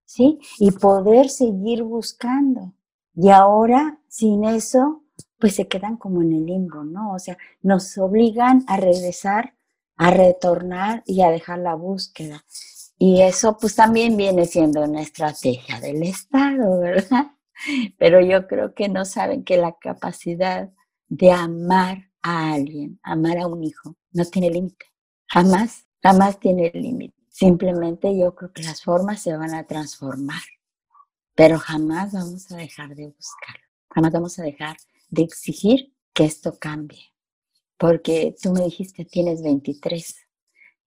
¿sí? 0.06 0.38
Y 0.60 0.70
poder 0.70 1.30
seguir 1.30 1.82
buscando. 1.82 2.76
Y 3.16 3.30
ahora, 3.30 4.02
sin 4.08 4.44
eso, 4.44 5.04
pues 5.40 5.56
se 5.56 5.68
quedan 5.68 5.98
como 5.98 6.22
en 6.22 6.34
el 6.34 6.46
limbo, 6.46 6.84
¿no? 6.84 7.14
O 7.14 7.18
sea, 7.18 7.40
nos 7.64 7.98
obligan 7.98 8.64
a 8.68 8.78
regresar, 8.78 9.56
a 9.98 10.12
retornar 10.12 11.02
y 11.08 11.24
a 11.24 11.32
dejar 11.32 11.58
la 11.58 11.74
búsqueda. 11.74 12.46
Y 13.00 13.24
eso 13.24 13.58
pues 13.60 13.76
también 13.76 14.16
viene 14.16 14.46
siendo 14.46 14.84
una 14.84 15.02
estrategia 15.02 15.80
del 15.80 16.04
Estado, 16.04 16.80
¿verdad? 16.80 17.32
Pero 17.98 18.22
yo 18.22 18.48
creo 18.48 18.74
que 18.74 18.89
no 18.89 19.06
saben 19.06 19.43
que 19.43 19.58
la 19.58 19.78
capacidad 19.80 20.72
de 21.08 21.32
amar 21.32 22.10
a 22.22 22.54
alguien, 22.54 23.00
amar 23.04 23.38
a 23.38 23.48
un 23.48 23.63
hijo, 23.63 23.95
no 24.12 24.26
tiene 24.26 24.50
límite. 24.50 24.86
Jamás, 25.28 25.86
jamás 26.02 26.39
tiene 26.39 26.72
límite. 26.74 27.15
Simplemente 27.30 28.17
yo 28.17 28.36
creo 28.36 28.52
que 28.52 28.63
las 28.63 28.84
formas 28.84 29.22
se 29.22 29.36
van 29.36 29.54
a 29.54 29.65
transformar, 29.65 30.41
pero 31.36 31.58
jamás 31.58 32.12
vamos 32.12 32.52
a 32.52 32.58
dejar 32.58 32.95
de 32.95 33.08
buscarlo. 33.08 33.65
Jamás 33.91 34.12
vamos 34.12 34.39
a 34.39 34.43
dejar 34.43 34.78
de 35.10 35.24
exigir 35.24 35.93
que 36.13 36.26
esto 36.26 36.58
cambie. 36.60 37.13
Porque 37.78 38.36
tú 38.41 38.52
me 38.52 38.62
dijiste, 38.62 39.06
tienes 39.06 39.41
23. 39.41 40.28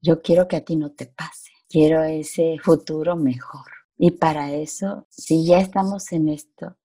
Yo 0.03 0.21
quiero 0.21 0.47
que 0.47 0.57
a 0.57 0.65
ti 0.65 0.77
no 0.77 0.93
te 0.93 1.07
pase. 1.07 1.51
Quiero 1.69 2.03
ese 2.03 2.59
futuro 2.63 3.17
mejor. 3.17 3.82
Y 4.05 4.11
para 4.11 4.53
eso, 4.53 5.07
si 5.11 5.47
ya 5.47 5.61
estamos 5.61 6.11
en 6.11 6.29
esto, 6.29 6.77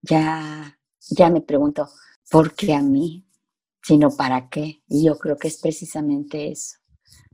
ya, 0.00 0.80
ya 1.10 1.28
me 1.28 1.42
pregunto, 1.42 1.86
¿por 2.30 2.54
qué 2.54 2.72
a 2.72 2.80
mí? 2.80 3.28
Sino 3.82 4.08
para 4.16 4.48
qué. 4.48 4.82
Y 4.88 5.04
yo 5.04 5.18
creo 5.18 5.36
que 5.36 5.48
es 5.48 5.58
precisamente 5.58 6.50
eso, 6.50 6.78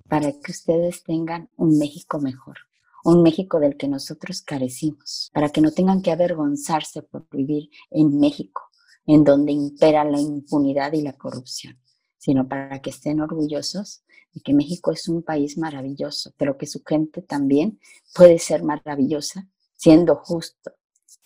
para 0.08 0.32
que 0.32 0.50
ustedes 0.50 1.04
tengan 1.04 1.48
un 1.56 1.78
México 1.78 2.18
mejor, 2.18 2.56
un 3.04 3.22
México 3.22 3.60
del 3.60 3.76
que 3.76 3.86
nosotros 3.86 4.42
carecimos, 4.42 5.30
para 5.32 5.50
que 5.50 5.60
no 5.60 5.70
tengan 5.70 6.02
que 6.02 6.10
avergonzarse 6.10 7.02
por 7.02 7.28
vivir 7.30 7.70
en 7.92 8.18
México, 8.18 8.72
en 9.06 9.22
donde 9.22 9.52
impera 9.52 10.02
la 10.02 10.20
impunidad 10.20 10.94
y 10.94 11.02
la 11.02 11.12
corrupción, 11.12 11.78
sino 12.22 12.46
para 12.46 12.80
que 12.80 12.90
estén 12.90 13.20
orgullosos 13.20 14.04
de 14.32 14.40
que 14.42 14.54
México 14.54 14.92
es 14.92 15.08
un 15.08 15.24
país 15.24 15.58
maravilloso, 15.58 16.32
pero 16.36 16.56
que 16.56 16.66
su 16.66 16.80
gente 16.86 17.20
también 17.20 17.80
puede 18.14 18.38
ser 18.38 18.62
maravillosa 18.62 19.48
siendo 19.74 20.14
justo, 20.14 20.70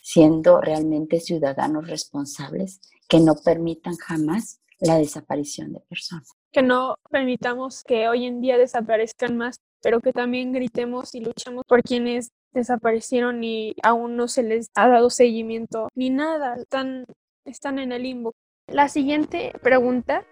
siendo 0.00 0.58
realmente 0.62 1.20
ciudadanos 1.20 1.86
responsables 1.86 2.80
que 3.10 3.20
no 3.20 3.34
permitan 3.34 3.96
jamás 3.96 4.62
la 4.80 4.96
desaparición 4.96 5.74
de 5.74 5.80
personas. 5.80 6.30
Que 6.50 6.62
no 6.62 6.96
permitamos 7.10 7.84
que 7.84 8.08
hoy 8.08 8.24
en 8.24 8.40
día 8.40 8.56
desaparezcan 8.56 9.36
más, 9.36 9.56
pero 9.82 10.00
que 10.00 10.14
también 10.14 10.54
gritemos 10.54 11.14
y 11.14 11.20
luchemos 11.20 11.64
por 11.68 11.82
quienes 11.82 12.30
desaparecieron 12.52 13.44
y 13.44 13.74
aún 13.82 14.16
no 14.16 14.28
se 14.28 14.42
les 14.42 14.70
ha 14.74 14.88
dado 14.88 15.10
seguimiento 15.10 15.90
ni 15.94 16.08
nada, 16.08 16.54
están, 16.54 17.04
están 17.44 17.78
en 17.78 17.92
el 17.92 18.04
limbo. 18.04 18.32
La 18.66 18.88
siguiente 18.88 19.52
pregunta, 19.62 20.24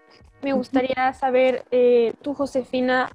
me 0.45 0.53
gustaría 0.53 1.11
saber, 1.13 1.65
eh, 1.71 2.13
tú 2.21 2.35
Josefina, 2.35 3.09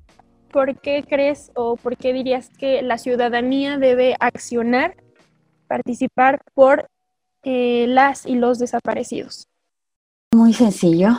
¿por 0.50 0.80
qué 0.80 1.04
crees 1.08 1.52
o 1.54 1.76
por 1.76 1.96
qué 1.96 2.12
dirías 2.12 2.48
que 2.58 2.82
la 2.82 2.98
ciudadanía 2.98 3.78
debe 3.78 4.16
accionar 4.18 4.96
participar 5.68 6.42
por 6.54 6.90
eh, 7.44 7.86
las 7.86 8.26
y 8.26 8.34
los 8.34 8.58
desaparecidos? 8.58 9.46
Muy 10.32 10.52
sencillo, 10.54 11.10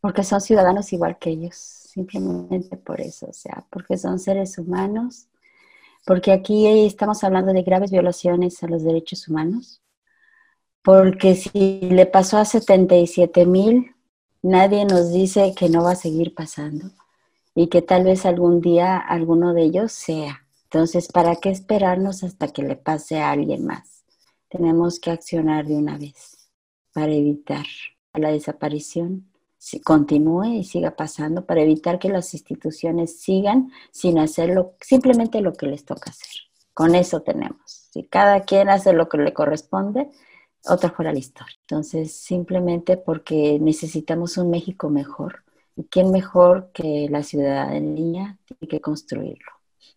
porque 0.00 0.22
son 0.22 0.40
ciudadanos 0.40 0.92
igual 0.92 1.18
que 1.18 1.30
ellos, 1.30 1.56
simplemente 1.56 2.76
por 2.76 3.00
eso, 3.00 3.26
o 3.26 3.32
sea, 3.32 3.66
porque 3.68 3.98
son 3.98 4.20
seres 4.20 4.56
humanos, 4.58 5.26
porque 6.06 6.30
aquí 6.30 6.68
estamos 6.86 7.24
hablando 7.24 7.52
de 7.52 7.64
graves 7.64 7.90
violaciones 7.90 8.62
a 8.62 8.68
los 8.68 8.84
derechos 8.84 9.26
humanos, 9.26 9.82
porque 10.84 11.34
si 11.34 11.80
le 11.80 12.06
pasó 12.06 12.38
a 12.38 12.44
77 12.44 13.44
mil, 13.44 13.92
nadie 14.42 14.84
nos 14.84 15.12
dice 15.12 15.54
que 15.56 15.68
no 15.68 15.84
va 15.84 15.92
a 15.92 15.96
seguir 15.96 16.34
pasando 16.34 16.90
y 17.54 17.68
que 17.68 17.82
tal 17.82 18.04
vez 18.04 18.26
algún 18.26 18.60
día 18.60 18.98
alguno 18.98 19.54
de 19.54 19.62
ellos 19.62 19.92
sea. 19.92 20.46
Entonces, 20.64 21.08
¿para 21.08 21.36
qué 21.36 21.50
esperarnos 21.50 22.24
hasta 22.24 22.48
que 22.48 22.62
le 22.62 22.76
pase 22.76 23.20
a 23.20 23.30
alguien 23.30 23.66
más? 23.66 24.04
Tenemos 24.48 25.00
que 25.00 25.10
accionar 25.10 25.66
de 25.66 25.76
una 25.76 25.98
vez 25.98 26.48
para 26.92 27.12
evitar 27.12 27.64
la 28.14 28.30
desaparición 28.30 29.32
si 29.58 29.80
continúe 29.80 30.46
y 30.46 30.64
siga 30.64 30.96
pasando, 30.96 31.46
para 31.46 31.62
evitar 31.62 32.00
que 32.00 32.08
las 32.08 32.34
instituciones 32.34 33.20
sigan 33.20 33.70
sin 33.92 34.18
hacer 34.18 34.52
simplemente 34.80 35.40
lo 35.40 35.52
que 35.52 35.66
les 35.66 35.84
toca 35.84 36.10
hacer. 36.10 36.32
Con 36.74 36.96
eso 36.96 37.20
tenemos. 37.20 37.60
Si 37.92 38.02
cada 38.02 38.40
quien 38.40 38.68
hace 38.68 38.92
lo 38.92 39.08
que 39.08 39.18
le 39.18 39.32
corresponde, 39.32 40.10
otra 40.66 40.90
fuera 40.90 41.12
la 41.12 41.18
historia. 41.18 41.56
Entonces, 41.62 42.12
simplemente 42.12 42.96
porque 42.96 43.58
necesitamos 43.60 44.36
un 44.36 44.50
México 44.50 44.90
mejor. 44.90 45.44
¿Y 45.76 45.84
quién 45.84 46.10
mejor 46.10 46.70
que 46.72 47.08
la 47.10 47.22
ciudadanía 47.22 48.38
tiene 48.44 48.68
que 48.68 48.80
construirlo? 48.80 49.50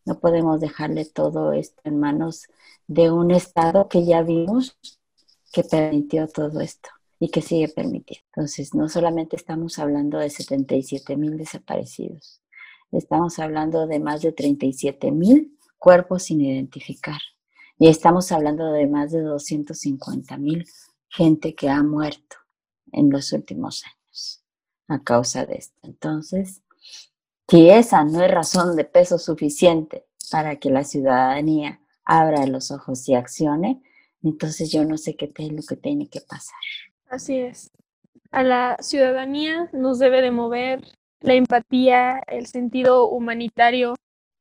No 0.05 0.19
podemos 0.19 0.61
dejarle 0.61 1.05
todo 1.05 1.51
esto 1.51 1.81
en 1.83 1.99
manos 1.99 2.47
de 2.87 3.11
un 3.11 3.31
Estado 3.31 3.89
que 3.89 4.05
ya 4.05 4.21
vimos 4.21 4.77
que 5.51 5.63
permitió 5.63 6.27
todo 6.27 6.61
esto 6.61 6.89
y 7.19 7.29
que 7.29 7.41
sigue 7.41 7.69
permitiendo. 7.69 8.25
Entonces, 8.35 8.73
no 8.73 8.89
solamente 8.89 9.35
estamos 9.35 9.79
hablando 9.79 10.17
de 10.17 10.29
77 10.29 11.15
mil 11.17 11.37
desaparecidos, 11.37 12.41
estamos 12.91 13.39
hablando 13.39 13.87
de 13.87 13.99
más 13.99 14.21
de 14.21 14.31
37 14.31 15.11
mil 15.11 15.57
cuerpos 15.77 16.23
sin 16.23 16.41
identificar 16.41 17.19
y 17.77 17.87
estamos 17.87 18.31
hablando 18.31 18.71
de 18.71 18.87
más 18.87 19.11
de 19.11 19.21
250 19.21 20.37
mil 20.37 20.65
gente 21.09 21.55
que 21.55 21.69
ha 21.69 21.83
muerto 21.83 22.37
en 22.91 23.09
los 23.09 23.31
últimos 23.33 23.83
años 23.83 24.43
a 24.87 25.03
causa 25.03 25.45
de 25.45 25.55
esto. 25.55 25.79
Entonces, 25.83 26.61
si 27.47 27.69
esa 27.69 28.03
no 28.03 28.23
es 28.23 28.31
razón 28.31 28.75
de 28.75 28.85
peso 28.85 29.17
suficiente 29.17 30.05
para 30.31 30.57
que 30.57 30.69
la 30.69 30.83
ciudadanía 30.83 31.79
abra 32.03 32.45
los 32.45 32.71
ojos 32.71 33.07
y 33.07 33.15
accione, 33.15 33.81
entonces 34.23 34.71
yo 34.71 34.83
no 34.85 34.97
sé 34.97 35.15
qué 35.15 35.31
es 35.35 35.51
lo 35.51 35.61
que 35.61 35.75
tiene 35.75 36.07
que 36.07 36.21
pasar. 36.21 36.59
Así 37.09 37.37
es. 37.37 37.71
A 38.31 38.43
la 38.43 38.77
ciudadanía 38.79 39.69
nos 39.71 39.99
debe 39.99 40.21
de 40.21 40.31
mover 40.31 40.83
la 41.21 41.33
empatía, 41.33 42.21
el 42.27 42.47
sentido 42.47 43.07
humanitario. 43.07 43.95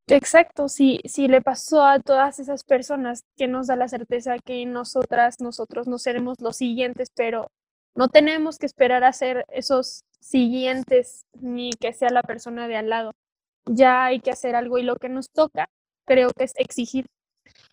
Exacto, 0.06 0.68
si, 0.68 1.00
si 1.04 1.28
le 1.28 1.40
pasó 1.40 1.82
a 1.82 1.98
todas 1.98 2.38
esas 2.38 2.62
personas 2.62 3.24
que 3.36 3.48
nos 3.48 3.68
da 3.68 3.76
la 3.76 3.88
certeza 3.88 4.38
que 4.38 4.66
nosotras, 4.66 5.40
nosotros 5.40 5.88
no 5.88 5.98
seremos 5.98 6.40
los 6.40 6.56
siguientes, 6.56 7.08
pero 7.14 7.48
no 7.94 8.08
tenemos 8.08 8.58
que 8.58 8.66
esperar 8.66 9.02
a 9.04 9.12
ser 9.12 9.46
esos 9.48 10.02
siguientes 10.20 11.24
ni 11.40 11.70
que 11.70 11.92
sea 11.94 12.10
la 12.10 12.22
persona 12.22 12.68
de 12.68 12.76
al 12.76 12.90
lado. 12.90 13.12
Ya 13.66 14.04
hay 14.04 14.20
que 14.20 14.30
hacer 14.30 14.56
algo 14.56 14.78
y 14.78 14.82
lo 14.82 14.96
que 14.96 15.08
nos 15.08 15.30
toca 15.30 15.68
creo 16.06 16.30
que 16.36 16.44
es 16.44 16.52
exigir, 16.56 17.06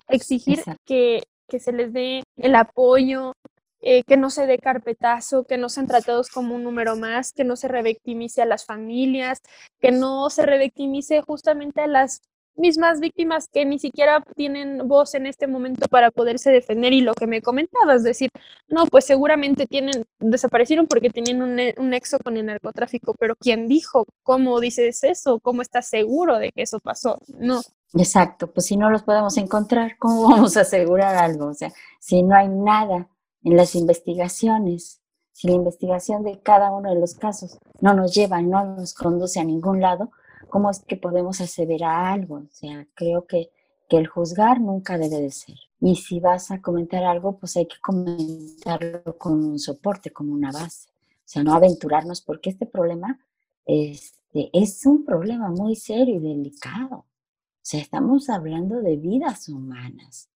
exigir 0.07 0.59
que, 0.85 1.23
que, 1.49 1.59
se 1.59 1.73
les 1.73 1.91
dé 1.91 2.23
el 2.37 2.55
apoyo, 2.55 3.33
eh, 3.81 4.03
que 4.03 4.17
no 4.17 4.29
se 4.29 4.45
dé 4.45 4.57
carpetazo, 4.57 5.43
que 5.43 5.57
no 5.57 5.69
sean 5.69 5.87
tratados 5.87 6.29
como 6.29 6.55
un 6.55 6.63
número 6.63 6.95
más, 6.95 7.33
que 7.33 7.43
no 7.43 7.55
se 7.55 7.67
revictimice 7.67 8.41
a 8.41 8.45
las 8.45 8.65
familias, 8.65 9.41
que 9.79 9.91
no 9.91 10.29
se 10.29 10.45
revictimice 10.45 11.21
justamente 11.21 11.81
a 11.81 11.87
las 11.87 12.21
mismas 12.55 12.99
víctimas 12.99 13.47
que 13.47 13.65
ni 13.65 13.79
siquiera 13.79 14.23
tienen 14.35 14.87
voz 14.87 15.15
en 15.15 15.25
este 15.25 15.47
momento 15.47 15.87
para 15.87 16.11
poderse 16.11 16.51
defender 16.51 16.93
y 16.93 17.01
lo 17.01 17.13
que 17.13 17.27
me 17.27 17.41
comentabas, 17.41 18.03
decir, 18.03 18.29
no, 18.67 18.85
pues 18.85 19.05
seguramente 19.05 19.65
tienen, 19.65 20.03
desaparecieron 20.19 20.87
porque 20.87 21.09
tienen 21.09 21.41
un, 21.41 21.59
un 21.77 21.89
nexo 21.89 22.19
con 22.19 22.37
el 22.37 22.45
narcotráfico, 22.45 23.15
pero 23.17 23.35
¿quién 23.35 23.67
dijo? 23.67 24.05
¿Cómo 24.23 24.59
dices 24.59 25.03
eso? 25.03 25.39
¿Cómo 25.39 25.61
estás 25.61 25.87
seguro 25.87 26.37
de 26.37 26.51
que 26.51 26.63
eso 26.63 26.79
pasó? 26.79 27.17
No. 27.27 27.61
Exacto, 27.93 28.51
pues 28.51 28.67
si 28.67 28.77
no 28.77 28.89
los 28.89 29.03
podemos 29.03 29.37
encontrar, 29.37 29.97
¿cómo 29.97 30.29
vamos 30.29 30.55
a 30.55 30.61
asegurar 30.61 31.15
algo? 31.15 31.47
O 31.47 31.53
sea, 31.53 31.71
si 31.99 32.23
no 32.23 32.35
hay 32.35 32.47
nada 32.47 33.09
en 33.43 33.57
las 33.57 33.75
investigaciones, 33.75 35.01
si 35.31 35.47
la 35.47 35.53
investigación 35.53 36.23
de 36.23 36.39
cada 36.41 36.71
uno 36.71 36.93
de 36.93 36.99
los 36.99 37.15
casos 37.15 37.57
no 37.79 37.93
nos 37.93 38.13
lleva, 38.13 38.41
no 38.41 38.75
nos 38.75 38.93
conduce 38.93 39.39
a 39.39 39.43
ningún 39.43 39.81
lado, 39.81 40.11
¿cómo 40.49 40.69
es 40.69 40.79
que 40.79 40.97
podemos 40.97 41.41
aseverar 41.41 42.13
algo? 42.13 42.35
O 42.35 42.49
sea, 42.51 42.87
creo 42.93 43.25
que, 43.25 43.49
que 43.89 43.97
el 43.97 44.07
juzgar 44.07 44.59
nunca 44.61 44.97
debe 44.97 45.21
de 45.21 45.31
ser. 45.31 45.55
Y 45.79 45.95
si 45.95 46.19
vas 46.19 46.51
a 46.51 46.61
comentar 46.61 47.03
algo, 47.03 47.37
pues 47.37 47.57
hay 47.57 47.67
que 47.67 47.79
comentarlo 47.81 49.17
con 49.17 49.43
un 49.43 49.59
soporte, 49.59 50.11
como 50.11 50.33
una 50.33 50.51
base. 50.51 50.89
O 50.89 51.33
sea, 51.33 51.43
no 51.43 51.53
aventurarnos 51.53 52.21
porque 52.21 52.49
este 52.51 52.65
problema 52.65 53.19
este, 53.65 54.49
es 54.53 54.85
un 54.85 55.05
problema 55.05 55.49
muy 55.49 55.75
serio 55.75 56.15
y 56.15 56.19
delicado. 56.19 56.97
O 56.97 57.63
sea, 57.63 57.79
estamos 57.79 58.29
hablando 58.29 58.81
de 58.81 58.97
vidas 58.97 59.47
humanas. 59.49 60.29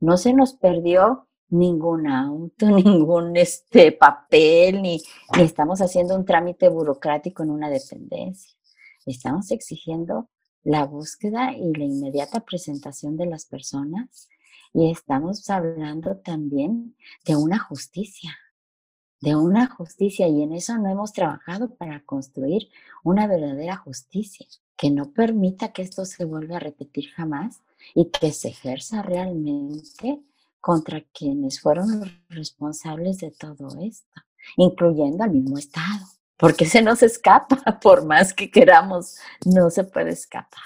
No 0.00 0.16
se 0.16 0.32
nos 0.32 0.54
perdió 0.54 1.28
ningún 1.50 2.06
auto, 2.06 2.66
ningún 2.70 3.36
este, 3.36 3.92
papel, 3.92 4.82
ni, 4.82 5.00
ni 5.36 5.42
estamos 5.42 5.80
haciendo 5.80 6.14
un 6.16 6.24
trámite 6.24 6.68
burocrático 6.68 7.42
en 7.42 7.50
una 7.50 7.70
dependencia. 7.70 8.52
Estamos 9.06 9.50
exigiendo 9.50 10.28
la 10.68 10.84
búsqueda 10.84 11.52
y 11.56 11.72
la 11.72 11.84
inmediata 11.84 12.40
presentación 12.40 13.16
de 13.16 13.26
las 13.26 13.46
personas 13.46 14.28
Y 14.74 14.90
estamos 14.90 15.48
hablando 15.48 16.18
también 16.18 16.94
de 17.24 17.36
una 17.36 17.58
justicia, 17.58 18.36
de 19.20 19.34
una 19.34 19.66
justicia 19.66 20.28
y 20.28 20.42
en 20.42 20.52
eso 20.52 20.76
no 20.76 20.90
hemos 20.90 21.12
trabajado 21.12 21.74
para 21.74 22.04
construir 22.04 22.68
una 23.02 23.26
verdadera 23.26 23.76
justicia 23.76 24.46
que 24.76 24.90
no 24.90 25.10
permita 25.12 25.72
que 25.72 25.82
esto 25.82 26.04
se 26.04 26.26
vuelva 26.26 26.56
a 26.56 26.60
repetir 26.60 27.08
jamás 27.12 27.62
y 27.94 28.10
que 28.10 28.30
se 28.32 28.48
ejerza 28.48 29.02
realmente 29.02 30.20
contra 30.60 31.02
quienes 31.12 31.60
fueron 31.60 32.00
los 32.00 32.08
responsables 32.28 33.18
de 33.18 33.30
todo 33.30 33.68
esto, 33.80 34.20
incluyendo 34.56 35.24
al 35.24 35.30
mismo 35.30 35.58
Estado, 35.58 36.06
porque 36.36 36.66
se 36.66 36.82
nos 36.82 37.02
escapa, 37.02 37.56
por 37.82 38.04
más 38.04 38.32
que 38.32 38.50
queramos, 38.50 39.16
no 39.44 39.70
se 39.70 39.84
puede 39.84 40.10
escapar. 40.10 40.62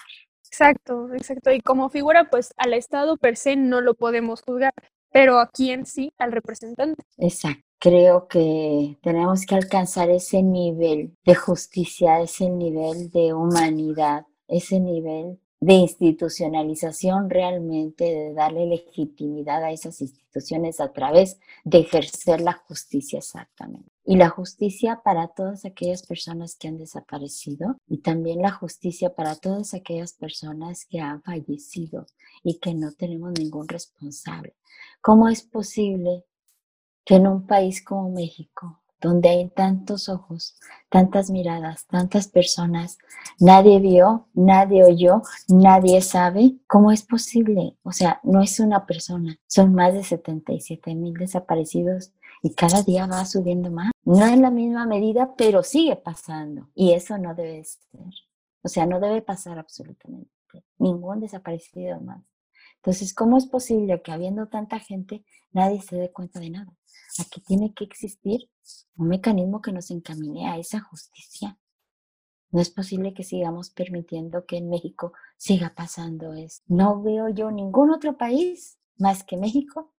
Exacto, 0.47 1.13
exacto. 1.15 1.51
Y 1.51 1.61
como 1.63 1.89
figura, 1.89 2.29
pues 2.31 2.53
al 2.59 2.75
Estado 2.75 3.17
per 3.17 3.37
se 3.37 3.57
no 3.57 3.81
lo 3.81 3.95
podemos 3.95 4.43
juzgar, 4.43 4.75
pero 5.11 5.39
aquí 5.39 5.71
en 5.71 5.87
sí 5.87 6.13
al 6.19 6.33
representante. 6.33 7.03
Exacto. 7.17 7.63
Creo 7.79 8.29
que 8.29 8.99
tenemos 9.03 9.45
que 9.45 9.57
alcanzar 9.57 10.09
ese 10.11 10.43
nivel 10.43 11.17
de 11.25 11.35
justicia, 11.35 12.21
ese 12.21 12.49
nivel 12.49 13.11
de 13.11 13.33
humanidad, 13.33 14.25
ese 14.47 14.79
nivel 14.79 15.41
de 15.63 15.75
institucionalización 15.75 17.31
realmente, 17.31 18.03
de 18.03 18.35
darle 18.35 18.67
legitimidad 18.67 19.63
a 19.63 19.71
esas 19.71 20.01
instituciones 20.01 20.81
a 20.81 20.93
través 20.93 21.39
de 21.63 21.79
ejercer 21.79 22.41
la 22.41 22.55
justicia 22.55 23.21
exactamente. 23.21 23.89
Y 24.05 24.17
la 24.17 24.29
justicia 24.29 25.03
para 25.05 25.29
todas 25.29 25.65
aquellas 25.65 26.05
personas 26.05 26.57
que 26.57 26.67
han 26.67 26.79
desaparecido 26.79 27.77
y 27.87 27.99
también 27.99 28.43
la 28.43 28.51
justicia 28.51 29.15
para 29.15 29.37
todas 29.37 29.73
aquellas 29.73 30.15
personas 30.15 30.85
que 30.85 30.99
han 30.99 31.23
fallecido 31.23 32.07
y 32.43 32.59
que 32.59 32.75
no 32.75 32.91
tenemos 32.91 33.31
ningún 33.39 33.69
responsable. 33.69 34.57
¿Cómo 35.01 35.29
es 35.29 35.45
posible 35.45 36.25
que 37.05 37.15
en 37.15 37.29
un 37.29 37.47
país 37.47 37.85
como 37.85 38.11
México 38.11 38.82
donde 39.03 39.29
hay 39.29 39.49
tantos 39.51 40.09
ojos, 40.09 40.57
tantas 40.89 41.29
miradas, 41.29 41.87
tantas 41.87 42.29
personas, 42.29 42.99
nadie 43.41 43.81
vio, 43.81 44.29
nadie 44.33 44.85
oyó, 44.85 45.23
nadie 45.49 46.01
sabe 46.01 46.55
cómo 46.69 46.93
es 46.93 47.03
posible. 47.03 47.77
O 47.83 47.93
sea, 47.93 48.21
no 48.23 48.41
es 48.41 48.61
una 48.61 48.87
persona, 48.87 49.39
son 49.49 49.75
más 49.75 49.93
de 49.93 50.05
77 50.05 50.95
mil 50.95 51.15
desaparecidos 51.15 52.13
y 52.43 52.55
cada 52.55 52.83
día 52.83 53.07
va 53.07 53.25
subiendo 53.27 53.71
más. 53.71 53.91
No 54.05 54.27
en 54.27 54.41
la 54.41 54.51
misma 54.51 54.87
medida, 54.87 55.35
pero 55.37 55.63
sigue 55.63 55.97
pasando 55.97 56.71
y 56.75 56.93
eso 56.93 57.19
no 57.19 57.35
debe 57.35 57.65
ser. 57.65 58.01
O 58.63 58.69
sea, 58.69 58.87
no 58.87 59.01
debe 59.01 59.21
pasar 59.21 59.59
absolutamente 59.59 60.31
ningún 60.79 61.21
desaparecido 61.21 62.01
más. 62.01 62.23
Entonces, 62.77 63.15
¿cómo 63.15 63.37
es 63.37 63.47
posible 63.47 64.01
que 64.03 64.13
habiendo 64.13 64.47
tanta 64.47 64.79
gente 64.79 65.25
nadie 65.53 65.81
se 65.83 65.97
dé 65.97 66.11
cuenta 66.13 66.41
de 66.41 66.51
nada? 66.51 66.73
Aquí 67.19 67.41
tiene 67.41 67.75
que 67.75 67.85
existir 67.85 68.49
un 68.97 69.09
mecanismo 69.09 69.61
que 69.61 69.73
nos 69.73 69.91
encamine 69.91 70.49
a 70.49 70.57
esa 70.59 70.81
justicia. 70.81 71.59
No 72.51 72.61
es 72.61 72.71
posible 72.71 73.15
que 73.15 73.25
sigamos 73.25 73.71
permitiendo 73.71 74.45
que 74.45 74.59
en 74.59 74.69
México 74.69 75.13
siga 75.37 75.75
pasando 75.75 76.35
eso. 76.35 76.63
No 76.67 77.03
veo 77.03 77.29
yo 77.29 77.51
ningún 77.51 77.91
otro 77.91 78.17
país 78.17 78.79
más 78.99 79.25
que 79.25 79.37
México 79.37 79.93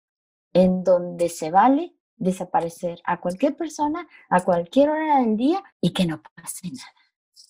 en 0.54 0.84
donde 0.84 1.30
se 1.30 1.52
vale 1.52 1.96
desaparecer 2.16 3.00
a 3.06 3.20
cualquier 3.20 3.58
persona 3.58 4.08
a 4.30 4.44
cualquier 4.44 4.90
hora 4.90 5.20
del 5.20 5.36
día 5.36 5.64
y 5.82 5.94
que 5.94 6.06
no 6.06 6.22
pase 6.36 6.68
nada. 6.68 6.94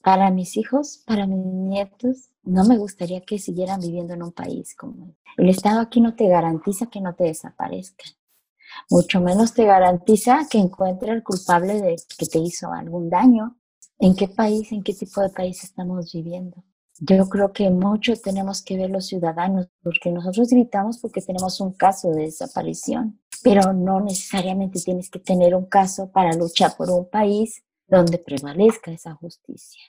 Para 0.02 0.32
mis 0.32 0.58
hijos, 0.58 1.04
para 1.06 1.28
mis 1.28 1.46
nietos, 1.46 2.30
no 2.44 2.66
me 2.66 2.78
gustaría 2.78 3.22
que 3.22 3.40
siguieran 3.40 3.80
viviendo 3.80 4.14
en 4.14 4.24
un 4.24 4.32
país 4.32 4.76
como 4.76 5.08
este. 5.08 5.22
El 5.38 5.50
Estado 5.50 5.80
aquí 5.80 6.02
no 6.02 6.16
te 6.16 6.28
garantiza 6.28 6.88
que 6.88 7.02
no 7.02 7.16
te 7.16 7.26
desaparezcan 7.26 8.14
mucho 8.90 9.22
menos 9.22 9.54
te 9.54 9.66
garantiza 9.66 10.48
que 10.50 10.58
encuentre 10.58 11.12
el 11.12 11.24
culpable 11.24 11.82
de 11.82 11.96
que 12.18 12.26
te 12.26 12.40
hizo 12.40 12.72
algún 12.72 13.10
daño. 13.10 13.58
¿En 14.00 14.16
qué 14.16 14.28
país, 14.28 14.72
en 14.72 14.84
qué 14.84 14.94
tipo 14.94 15.22
de 15.22 15.30
país 15.30 15.64
estamos 15.64 16.12
viviendo? 16.12 16.64
Yo 17.00 17.28
creo 17.28 17.52
que 17.52 17.70
mucho 17.70 18.14
tenemos 18.16 18.62
que 18.62 18.78
ver 18.78 18.90
los 18.90 19.08
ciudadanos, 19.08 19.68
porque 19.82 20.12
nosotros 20.12 20.50
gritamos 20.50 21.00
porque 21.00 21.22
tenemos 21.22 21.60
un 21.60 21.74
caso 21.74 22.12
de 22.12 22.24
desaparición, 22.24 23.20
pero 23.44 23.74
no 23.74 24.00
necesariamente 24.00 24.80
tienes 24.80 25.10
que 25.10 25.20
tener 25.20 25.56
un 25.56 25.66
caso 25.66 26.12
para 26.12 26.34
luchar 26.34 26.76
por 26.78 26.90
un 26.90 27.10
país 27.10 27.64
donde 27.88 28.20
prevalezca 28.20 28.92
esa 28.92 29.16
justicia, 29.16 29.82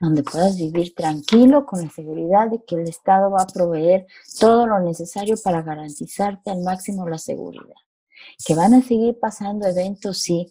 donde 0.00 0.22
puedas 0.22 0.56
vivir 0.56 0.94
tranquilo 0.94 1.64
con 1.64 1.82
la 1.82 1.90
seguridad 1.90 2.50
de 2.50 2.62
que 2.64 2.74
el 2.74 2.88
Estado 2.88 3.30
va 3.30 3.42
a 3.42 3.46
proveer 3.46 4.06
todo 4.38 4.66
lo 4.66 4.80
necesario 4.80 5.36
para 5.42 5.62
garantizarte 5.62 6.50
al 6.50 6.62
máximo 6.62 7.08
la 7.08 7.18
seguridad. 7.18 7.76
Que 8.46 8.54
van 8.54 8.74
a 8.74 8.82
seguir 8.82 9.18
pasando 9.20 9.66
eventos, 9.66 10.18
sí, 10.18 10.50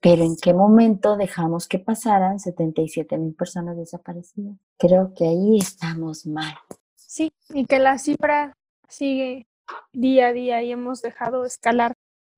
pero 0.00 0.22
¿en 0.22 0.36
qué 0.36 0.52
momento 0.52 1.16
dejamos 1.16 1.66
que 1.66 1.78
pasaran 1.78 2.38
77 2.38 3.16
mil 3.18 3.34
personas 3.34 3.76
desaparecidas? 3.76 4.56
Creo 4.78 5.12
que 5.14 5.26
ahí 5.26 5.58
estamos 5.58 6.26
mal. 6.26 6.54
Sí, 6.94 7.32
y 7.50 7.64
que 7.66 7.78
la 7.78 7.98
cifra 7.98 8.56
sigue 8.88 9.46
día 9.92 10.28
a 10.28 10.32
día 10.32 10.62
y 10.62 10.72
hemos 10.72 11.00
dejado 11.00 11.44
escalar. 11.44 11.94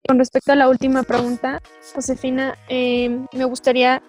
Con 0.06 0.18
respecto 0.18 0.52
a 0.52 0.56
la 0.56 0.68
última 0.68 1.02
pregunta, 1.02 1.60
Josefina, 1.92 2.56
em, 2.68 3.26
me 3.32 3.44
gustaría 3.44 4.02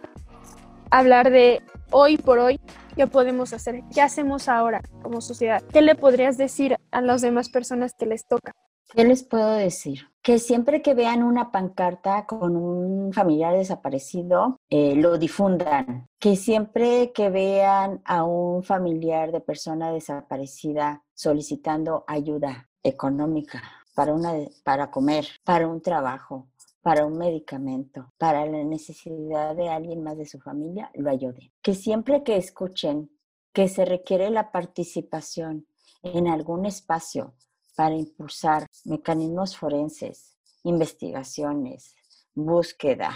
hablar 0.92 1.32
de 1.32 1.62
hoy 1.92 2.18
por 2.18 2.38
hoy, 2.40 2.60
¿qué 2.96 3.08
podemos 3.08 3.54
hacer? 3.54 3.82
¿Qué 3.94 4.02
hacemos 4.02 4.48
ahora 4.48 4.82
como 5.02 5.22
sociedad? 5.22 5.64
¿Qué 5.74 5.82
le 5.82 5.96
podrías 5.96 6.38
decir 6.38 6.78
a 6.92 7.02
las 7.02 7.22
demás 7.22 7.50
personas 7.50 7.94
que 7.98 8.06
les 8.06 8.28
toca? 8.28 8.54
¿Qué 8.94 9.04
les 9.04 9.24
puedo 9.24 9.52
decir? 9.52 10.08
Que 10.22 10.40
siempre 10.40 10.82
que 10.82 10.94
vean 10.94 11.22
una 11.22 11.52
pancarta 11.52 12.26
con 12.26 12.56
un 12.56 13.12
familiar 13.12 13.54
desaparecido, 13.54 14.60
eh, 14.70 14.96
lo 14.96 15.18
difundan. 15.18 16.08
Que 16.20 16.38
siempre 16.38 17.12
que 17.12 17.30
vean 17.30 18.02
a 18.06 18.24
un 18.24 18.64
familiar 18.64 19.32
de 19.32 19.42
persona 19.42 19.92
desaparecida 19.92 21.04
solicitando 21.14 22.06
ayuda 22.08 22.70
económica 22.82 23.62
para, 23.94 24.14
una, 24.14 24.34
para 24.64 24.90
comer, 24.90 25.28
para 25.44 25.68
un 25.68 25.82
trabajo, 25.82 26.48
para 26.82 27.06
un 27.06 27.18
medicamento, 27.18 28.14
para 28.18 28.46
la 28.46 28.64
necesidad 28.64 29.54
de 29.54 29.68
alguien 29.68 30.02
más 30.02 30.18
de 30.18 30.26
su 30.26 30.40
familia, 30.40 30.92
lo 30.94 31.10
ayuden. 31.10 31.52
Que 31.62 31.76
siempre 31.76 32.24
que 32.24 32.38
escuchen 32.38 33.12
que 33.52 33.68
se 33.68 33.84
requiere 33.84 34.30
la 34.30 34.52
participación 34.52 35.68
en 36.04 36.28
algún 36.28 36.66
espacio 36.66 37.34
para 37.78 37.94
impulsar 37.94 38.66
mecanismos 38.86 39.56
forenses, 39.56 40.36
investigaciones, 40.64 41.96
búsqueda, 42.34 43.12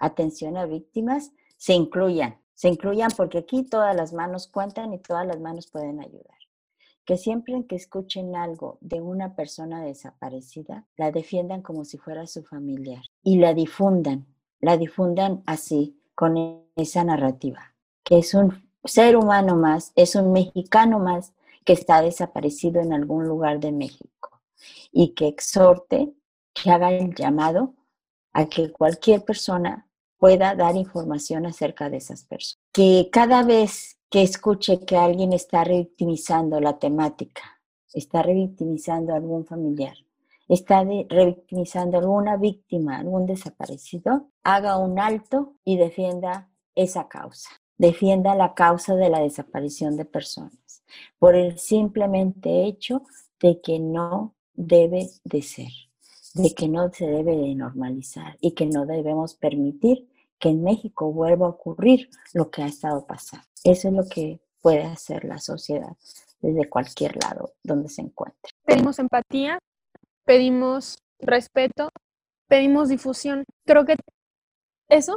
atención 0.00 0.56
a 0.56 0.66
víctimas, 0.66 1.30
se 1.56 1.74
incluyan. 1.74 2.40
Se 2.54 2.68
incluyan 2.68 3.10
porque 3.16 3.38
aquí 3.38 3.62
todas 3.62 3.94
las 3.94 4.12
manos 4.12 4.48
cuentan 4.48 4.92
y 4.92 4.98
todas 4.98 5.24
las 5.24 5.38
manos 5.38 5.68
pueden 5.68 6.00
ayudar. 6.00 6.38
Que 7.04 7.16
siempre 7.16 7.54
que 7.68 7.76
escuchen 7.76 8.34
algo 8.34 8.78
de 8.80 9.00
una 9.00 9.36
persona 9.36 9.80
desaparecida, 9.80 10.88
la 10.96 11.12
defiendan 11.12 11.62
como 11.62 11.84
si 11.84 11.96
fuera 11.96 12.26
su 12.26 12.42
familiar 12.42 13.04
y 13.22 13.38
la 13.38 13.54
difundan, 13.54 14.26
la 14.60 14.76
difundan 14.76 15.44
así, 15.46 16.00
con 16.16 16.64
esa 16.74 17.04
narrativa, 17.04 17.74
que 18.02 18.18
es 18.18 18.34
un 18.34 18.68
ser 18.84 19.16
humano 19.16 19.56
más, 19.56 19.92
es 19.94 20.16
un 20.16 20.32
mexicano 20.32 20.98
más 20.98 21.32
que 21.64 21.72
está 21.72 22.02
desaparecido 22.02 22.80
en 22.80 22.92
algún 22.92 23.26
lugar 23.26 23.60
de 23.60 23.72
México 23.72 24.42
y 24.92 25.14
que 25.14 25.28
exhorte, 25.28 26.14
que 26.52 26.70
haga 26.70 26.92
el 26.92 27.14
llamado 27.14 27.74
a 28.32 28.46
que 28.46 28.72
cualquier 28.72 29.24
persona 29.24 29.88
pueda 30.18 30.54
dar 30.54 30.76
información 30.76 31.46
acerca 31.46 31.90
de 31.90 31.98
esas 31.98 32.24
personas. 32.24 32.62
Que 32.72 33.08
cada 33.10 33.42
vez 33.42 33.98
que 34.10 34.22
escuche 34.22 34.84
que 34.84 34.96
alguien 34.96 35.32
está 35.32 35.64
revictimizando 35.64 36.60
la 36.60 36.78
temática, 36.78 37.60
está 37.92 38.22
revictimizando 38.22 39.12
a 39.12 39.16
algún 39.16 39.44
familiar, 39.44 39.96
está 40.48 40.84
revictimizando 40.84 41.96
a 41.96 42.00
alguna 42.00 42.36
víctima, 42.36 42.98
algún 42.98 43.26
desaparecido, 43.26 44.30
haga 44.42 44.78
un 44.78 44.98
alto 44.98 45.54
y 45.64 45.76
defienda 45.76 46.50
esa 46.74 47.08
causa 47.08 47.50
defienda 47.78 48.34
la 48.34 48.54
causa 48.54 48.94
de 48.94 49.10
la 49.10 49.20
desaparición 49.20 49.96
de 49.96 50.04
personas 50.04 50.82
por 51.18 51.34
el 51.34 51.58
simplemente 51.58 52.64
hecho 52.64 53.02
de 53.40 53.60
que 53.60 53.78
no 53.78 54.34
debe 54.54 55.08
de 55.24 55.42
ser, 55.42 55.70
de 56.34 56.54
que 56.54 56.68
no 56.68 56.92
se 56.92 57.06
debe 57.06 57.36
de 57.36 57.54
normalizar 57.54 58.36
y 58.40 58.52
que 58.52 58.66
no 58.66 58.86
debemos 58.86 59.34
permitir 59.34 60.08
que 60.38 60.50
en 60.50 60.62
México 60.62 61.12
vuelva 61.12 61.46
a 61.46 61.50
ocurrir 61.50 62.10
lo 62.32 62.50
que 62.50 62.62
ha 62.62 62.66
estado 62.66 63.06
pasando. 63.06 63.46
Eso 63.64 63.88
es 63.88 63.94
lo 63.94 64.08
que 64.08 64.40
puede 64.60 64.84
hacer 64.84 65.24
la 65.24 65.38
sociedad 65.38 65.96
desde 66.40 66.68
cualquier 66.68 67.16
lado 67.22 67.54
donde 67.62 67.88
se 67.88 68.02
encuentre. 68.02 68.50
Pedimos 68.64 68.98
empatía, 68.98 69.58
pedimos 70.24 70.98
respeto, 71.18 71.90
pedimos 72.48 72.88
difusión. 72.88 73.44
Creo 73.66 73.84
que 73.84 73.96
eso 74.88 75.16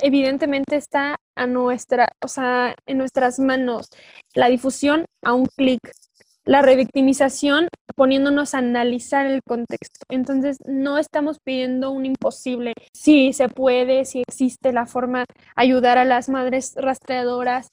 evidentemente 0.00 0.76
está 0.76 1.16
a 1.36 1.46
nuestra, 1.46 2.08
o 2.22 2.28
sea, 2.28 2.74
en 2.86 2.98
nuestras 2.98 3.38
manos. 3.38 3.88
La 4.34 4.48
difusión 4.48 5.04
a 5.22 5.34
un 5.34 5.46
clic. 5.56 5.80
la 6.44 6.60
revictimización 6.60 7.68
poniéndonos 7.94 8.54
a 8.54 8.58
analizar 8.58 9.26
el 9.26 9.42
contexto. 9.46 10.04
Entonces, 10.08 10.56
no 10.66 10.98
estamos 10.98 11.38
pidiendo 11.44 11.90
un 11.92 12.04
imposible. 12.06 12.72
Si 12.92 13.32
se 13.32 13.48
puede, 13.48 14.04
si 14.04 14.22
existe 14.22 14.72
la 14.72 14.86
forma 14.86 15.24
ayudar 15.54 15.98
a 15.98 16.04
las 16.04 16.28
madres 16.28 16.74
rastreadoras, 16.76 17.68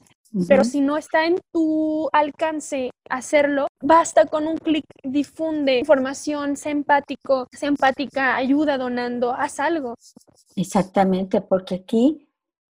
pero 0.48 0.64
si 0.64 0.82
no 0.82 0.98
está 0.98 1.26
en 1.26 1.40
tu 1.52 2.10
alcance 2.14 2.92
hacerlo, 3.10 3.68
basta 3.82 4.26
con 4.26 4.48
un 4.48 4.58
clic, 4.58 4.86
difunde 5.04 5.80
información, 5.80 6.56
sé 6.56 6.70
empático, 6.70 7.48
sé 7.52 7.66
empática, 7.66 8.36
ayuda 8.36 8.78
donando, 8.78 9.34
haz 9.34 9.60
algo. 9.60 9.96
Exactamente, 10.56 11.42
porque 11.42 11.76
aquí 11.76 12.28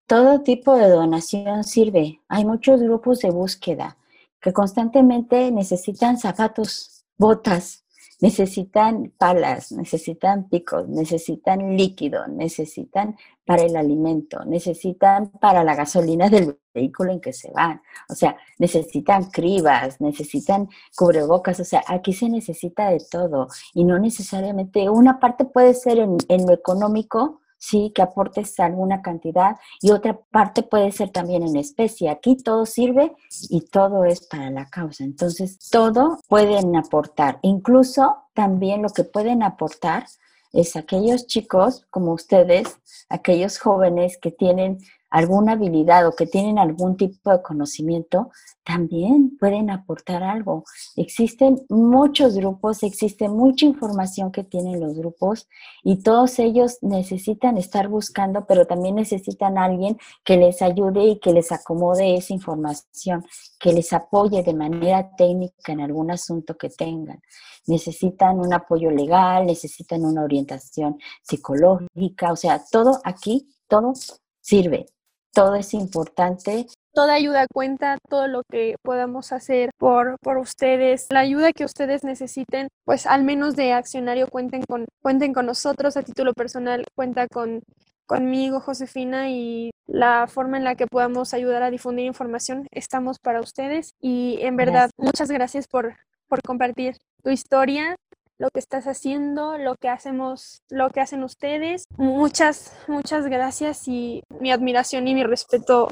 todo 0.07 0.43
tipo 0.43 0.75
de 0.77 0.89
donación 0.89 1.65
sirve. 1.65 2.21
Hay 2.29 2.45
muchos 2.45 2.81
grupos 2.81 3.21
de 3.21 3.31
búsqueda 3.31 3.97
que 4.41 4.53
constantemente 4.53 5.51
necesitan 5.51 6.19
zapatos, 6.19 7.05
botas, 7.17 7.85
necesitan 8.21 9.13
palas, 9.17 9.73
necesitan 9.73 10.49
picos, 10.49 10.89
necesitan 10.89 11.77
líquido, 11.77 12.27
necesitan 12.27 13.17
para 13.45 13.63
el 13.63 13.77
alimento, 13.77 14.45
necesitan 14.45 15.31
para 15.31 15.65
la 15.65 15.75
gasolina 15.75 16.29
del 16.29 16.59
vehículo 16.75 17.13
en 17.13 17.21
que 17.21 17.33
se 17.33 17.51
van, 17.53 17.81
o 18.09 18.15
sea, 18.15 18.37
necesitan 18.59 19.31
cribas, 19.31 20.01
necesitan 20.01 20.69
cubrebocas, 20.97 21.61
o 21.61 21.65
sea, 21.65 21.83
aquí 21.87 22.13
se 22.13 22.29
necesita 22.29 22.91
de 22.91 23.03
todo. 23.11 23.49
Y 23.75 23.85
no 23.85 23.99
necesariamente 23.99 24.91
una 24.91 25.19
parte 25.19 25.45
puede 25.45 25.75
ser 25.75 25.99
en, 25.99 26.17
en 26.29 26.47
lo 26.47 26.53
económico, 26.53 27.41
sí, 27.59 27.93
que 27.95 28.03
aportes 28.03 28.59
alguna 28.61 29.03
cantidad 29.03 29.57
y 29.81 29.91
otra 29.91 30.19
parte 30.31 30.63
puede 30.63 30.93
ser 30.93 31.11
también 31.11 31.43
en 31.43 31.57
especie. 31.57 32.09
Aquí 32.09 32.37
todo 32.37 32.65
sirve 32.67 33.15
y 33.51 33.63
todo 33.63 34.05
es 34.05 34.27
para 34.27 34.51
la 34.51 34.69
causa. 34.71 35.05
Entonces, 35.05 35.59
todo 35.71 36.19
pueden 36.29 36.77
aportar. 36.77 37.39
Incluso 37.43 38.17
también 38.35 38.83
lo 38.83 38.89
que 38.89 39.05
pueden 39.05 39.43
aportar 39.43 40.07
es 40.53 40.77
aquellos 40.77 41.27
chicos 41.27 41.87
como 41.91 42.13
ustedes, 42.13 42.79
aquellos 43.09 43.59
jóvenes 43.59 44.19
que 44.19 44.31
tienen 44.31 44.79
alguna 45.11 45.53
habilidad 45.53 46.07
o 46.07 46.15
que 46.15 46.27
tienen 46.27 46.59
algún 46.59 46.97
tipo 46.97 47.31
de 47.31 47.43
conocimiento, 47.43 48.31
también 48.65 49.37
pueden 49.39 49.71
aportar 49.71 50.23
algo. 50.23 50.65
Existen 50.97 51.65
muchos 51.71 52.37
grupos, 52.37 52.83
existe 52.83 53.29
mucha 53.29 53.65
información 53.65 54.31
que 54.31 54.45
tienen 54.45 54.81
los 54.81 54.95
grupos 54.95 55.49
y 55.83 56.03
todos 56.03 56.39
ellos 56.39 56.79
necesitan 56.83 57.57
estar 57.57 57.89
buscando, 57.89 58.45
pero 58.47 58.67
también 58.67 58.97
necesitan 58.97 59.57
alguien 59.57 59.97
que 60.25 60.37
les 60.37 60.61
ayude 60.61 61.05
y 61.05 61.19
que 61.19 61.33
les 61.33 61.51
acomode 61.53 62.15
esa 62.15 62.35
información, 62.35 63.25
que 63.59 63.73
les 63.73 63.93
apoye 63.93 64.43
de 64.43 64.55
manera 64.55 65.11
técnica 65.17 65.73
en 65.73 65.81
algún 65.81 66.11
asunto 66.11 66.57
que 66.59 66.69
tengan. 66.69 67.23
Necesitan 67.67 68.39
un 68.39 68.53
apoyo 68.53 68.91
legal, 68.91 69.47
necesitan 69.47 70.05
una 70.05 70.23
orientación 70.23 70.99
psicológica, 71.23 72.33
o 72.33 72.37
sea, 72.37 72.63
todo 72.71 73.01
aquí, 73.05 73.49
todo 73.67 73.95
sirve, 74.41 74.87
todo 75.33 75.55
es 75.55 75.75
importante. 75.75 76.67
Toda 76.93 77.15
ayuda 77.15 77.47
cuenta, 77.53 77.99
todo 78.09 78.27
lo 78.27 78.43
que 78.51 78.77
podamos 78.83 79.33
hacer 79.33 79.71
por, 79.79 80.17
por 80.21 80.39
ustedes, 80.39 81.07
la 81.11 81.21
ayuda 81.21 81.53
que 81.53 81.65
ustedes 81.65 82.03
necesiten, 82.03 82.69
pues 82.85 83.07
al 83.07 83.23
menos 83.23 83.55
de 83.55 83.73
accionario 83.73 84.27
cuenten 84.27 84.63
con, 84.63 84.87
cuenten 85.01 85.33
con 85.33 85.47
nosotros 85.47 85.97
a 85.97 86.03
título 86.03 86.33
personal, 86.33 86.85
cuenta 86.97 87.29
con 87.29 87.63
conmigo, 88.09 88.59
Josefina, 88.59 89.31
y 89.31 89.71
la 89.87 90.27
forma 90.27 90.57
en 90.57 90.65
la 90.65 90.75
que 90.75 90.87
podamos 90.87 91.35
ayudar 91.35 91.63
a 91.63 91.71
difundir 91.71 92.07
información, 92.07 92.67
estamos 92.73 93.19
para 93.19 93.41
ustedes. 93.41 93.93
Y 94.01 94.39
en 94.41 94.57
verdad, 94.57 94.91
muchas 94.97 95.31
gracias 95.31 95.69
por, 95.69 95.95
por 96.27 96.41
compartir 96.43 96.97
tu 97.23 97.31
historia, 97.31 97.97
lo 98.39 98.51
que 98.51 98.61
estás 98.61 98.87
haciendo, 98.87 99.59
lo 99.59 99.75
que 99.77 99.89
hacemos, 99.89 100.63
lo 100.71 100.91
que 100.91 101.01
hacen 101.01 101.25
ustedes. 101.25 101.85
Muchas, 101.97 102.73
muchas 102.87 103.27
gracias 103.27 103.89
y 103.89 104.23
mi 104.41 104.53
admiración 104.53 105.09
y 105.09 105.15
mi 105.15 105.25
respeto 105.25 105.89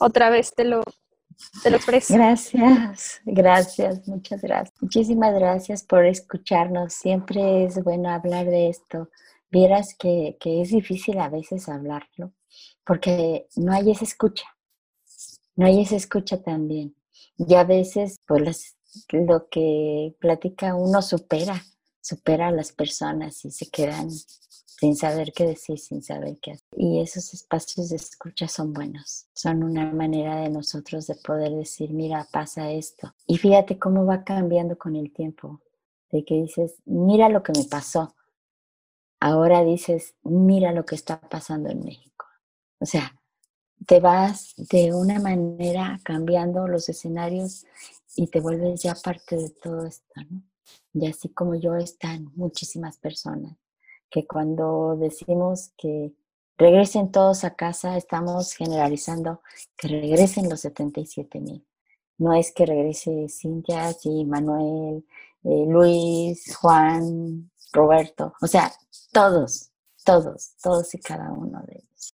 otra 0.00 0.30
vez 0.30 0.54
te 0.54 0.64
lo, 0.64 0.82
te 1.62 1.70
lo 1.70 1.76
expreso. 1.76 2.14
Gracias, 2.14 3.20
gracias, 3.24 4.08
muchas 4.08 4.40
gracias. 4.40 4.74
Muchísimas 4.80 5.34
gracias 5.34 5.82
por 5.82 6.06
escucharnos. 6.06 6.94
Siempre 6.94 7.64
es 7.64 7.82
bueno 7.84 8.10
hablar 8.10 8.46
de 8.46 8.68
esto. 8.68 9.10
Vieras 9.50 9.94
que, 9.98 10.36
que 10.40 10.62
es 10.62 10.70
difícil 10.70 11.18
a 11.18 11.28
veces 11.28 11.68
hablarlo 11.68 12.32
porque 12.84 13.46
no 13.56 13.72
hay 13.72 13.90
esa 13.90 14.04
escucha. 14.04 14.46
No 15.54 15.66
hay 15.66 15.82
esa 15.82 15.96
escucha 15.96 16.42
también. 16.42 16.96
Y 17.36 17.54
a 17.54 17.64
veces, 17.64 18.16
pues, 18.26 18.76
lo 19.10 19.48
que 19.48 20.14
platica 20.18 20.74
uno 20.74 21.02
supera 21.02 21.62
supera 22.10 22.48
a 22.48 22.52
las 22.52 22.72
personas 22.72 23.44
y 23.44 23.52
se 23.52 23.70
quedan 23.70 24.10
sin 24.10 24.96
saber 24.96 25.32
qué 25.32 25.46
decir, 25.46 25.78
sin 25.78 26.02
saber 26.02 26.38
qué 26.40 26.52
hacer. 26.52 26.66
Y 26.76 27.00
esos 27.00 27.32
espacios 27.34 27.90
de 27.90 27.96
escucha 27.96 28.48
son 28.48 28.72
buenos, 28.72 29.26
son 29.32 29.62
una 29.62 29.92
manera 29.92 30.40
de 30.40 30.48
nosotros 30.48 31.06
de 31.06 31.14
poder 31.14 31.52
decir, 31.52 31.92
mira, 31.92 32.26
pasa 32.32 32.70
esto. 32.72 33.14
Y 33.26 33.36
fíjate 33.36 33.78
cómo 33.78 34.06
va 34.06 34.24
cambiando 34.24 34.76
con 34.76 34.96
el 34.96 35.12
tiempo, 35.12 35.60
de 36.10 36.24
que 36.24 36.34
dices, 36.34 36.74
mira 36.84 37.28
lo 37.28 37.42
que 37.42 37.52
me 37.52 37.64
pasó. 37.64 38.16
Ahora 39.20 39.62
dices, 39.62 40.14
mira 40.24 40.72
lo 40.72 40.84
que 40.84 40.96
está 40.96 41.20
pasando 41.20 41.68
en 41.68 41.84
México. 41.84 42.26
O 42.80 42.86
sea, 42.86 43.14
te 43.86 44.00
vas 44.00 44.54
de 44.56 44.92
una 44.94 45.20
manera 45.20 46.00
cambiando 46.02 46.66
los 46.66 46.88
escenarios 46.88 47.66
y 48.16 48.26
te 48.26 48.40
vuelves 48.40 48.82
ya 48.82 48.94
parte 48.94 49.36
de 49.36 49.50
todo 49.50 49.86
esto, 49.86 50.20
¿no? 50.28 50.49
Y 50.92 51.06
así 51.06 51.28
como 51.28 51.54
yo 51.54 51.76
están 51.76 52.30
muchísimas 52.34 52.98
personas 52.98 53.56
que 54.10 54.26
cuando 54.26 54.96
decimos 54.96 55.72
que 55.76 56.12
regresen 56.58 57.10
todos 57.10 57.44
a 57.44 57.54
casa, 57.54 57.96
estamos 57.96 58.52
generalizando 58.52 59.40
que 59.76 59.88
regresen 59.88 60.48
los 60.48 60.60
77 60.60 61.40
mil. 61.40 61.64
No 62.18 62.34
es 62.34 62.52
que 62.52 62.66
regrese 62.66 63.28
Cintia, 63.28 63.92
sí, 63.92 64.24
Manuel, 64.24 65.06
eh, 65.44 65.64
Luis, 65.66 66.54
Juan, 66.56 67.50
Roberto, 67.72 68.34
o 68.42 68.46
sea, 68.46 68.70
todos, 69.12 69.70
todos, 70.04 70.54
todos 70.62 70.94
y 70.94 70.98
cada 70.98 71.32
uno 71.32 71.62
de 71.66 71.76
ellos. 71.76 72.14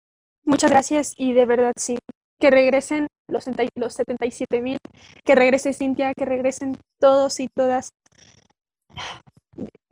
Muchas 0.45 0.71
gracias 0.71 1.15
y 1.19 1.35
de 1.35 1.45
verdad 1.45 1.73
sí, 1.77 1.99
que 2.39 2.51
regresen 2.51 3.09
los, 3.29 3.45
los 3.75 3.95
77 3.95 4.63
mil, 4.63 4.79
que 5.25 5.35
regrese 5.35 5.73
Cintia, 5.73 6.15
que 6.15 6.25
regresen 6.25 6.79
todos 6.99 7.41
y 7.41 7.49
todas 7.49 7.91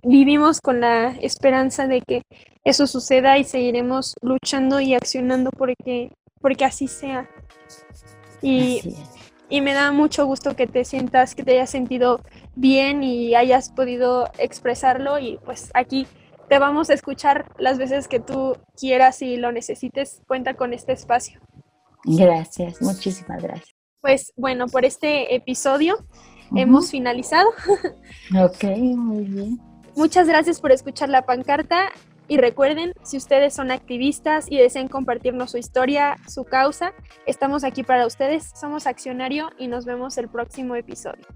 vivimos 0.02 0.60
con 0.60 0.80
la 0.80 1.10
esperanza 1.20 1.86
de 1.86 2.00
que 2.00 2.22
eso 2.64 2.86
suceda 2.86 3.38
y 3.38 3.44
seguiremos 3.44 4.14
luchando 4.22 4.80
y 4.80 4.94
accionando 4.94 5.50
porque, 5.50 6.10
porque 6.40 6.64
así 6.64 6.88
sea. 6.88 7.28
Y, 8.42 8.94
y 9.48 9.60
me 9.60 9.72
da 9.72 9.90
mucho 9.92 10.26
gusto 10.26 10.54
que 10.54 10.66
te 10.66 10.84
sientas, 10.84 11.34
que 11.34 11.42
te 11.42 11.52
hayas 11.52 11.70
sentido 11.70 12.20
bien 12.54 13.02
y 13.02 13.34
hayas 13.34 13.70
podido 13.70 14.30
expresarlo 14.38 15.18
y 15.18 15.38
pues 15.44 15.70
aquí 15.74 16.06
te 16.48 16.58
vamos 16.58 16.90
a 16.90 16.94
escuchar 16.94 17.46
las 17.58 17.78
veces 17.78 18.08
que 18.08 18.20
tú 18.20 18.56
quieras 18.76 19.22
y 19.22 19.36
lo 19.36 19.52
necesites. 19.52 20.22
Cuenta 20.26 20.54
con 20.54 20.72
este 20.72 20.92
espacio. 20.92 21.40
Gracias, 22.04 22.80
muchísimas 22.80 23.42
gracias. 23.42 23.74
Pues 24.00 24.32
bueno, 24.36 24.66
por 24.66 24.84
este 24.84 25.34
episodio 25.34 25.96
hemos 26.54 26.90
finalizado. 26.90 27.48
ok, 28.38 28.64
muy 28.96 29.24
bien. 29.24 29.60
Muchas 29.96 30.28
gracias 30.28 30.60
por 30.60 30.72
escuchar 30.72 31.08
la 31.08 31.22
pancarta 31.22 31.90
y 32.28 32.36
recuerden, 32.36 32.92
si 33.02 33.16
ustedes 33.16 33.54
son 33.54 33.70
activistas 33.70 34.46
y 34.50 34.58
desean 34.58 34.88
compartirnos 34.88 35.50
su 35.50 35.56
historia, 35.56 36.18
su 36.28 36.44
causa, 36.44 36.92
estamos 37.26 37.64
aquí 37.64 37.82
para 37.82 38.06
ustedes. 38.06 38.52
Somos 38.54 38.86
Accionario 38.86 39.50
y 39.58 39.66
nos 39.66 39.86
vemos 39.86 40.18
el 40.18 40.28
próximo 40.28 40.74
episodio. 40.74 41.26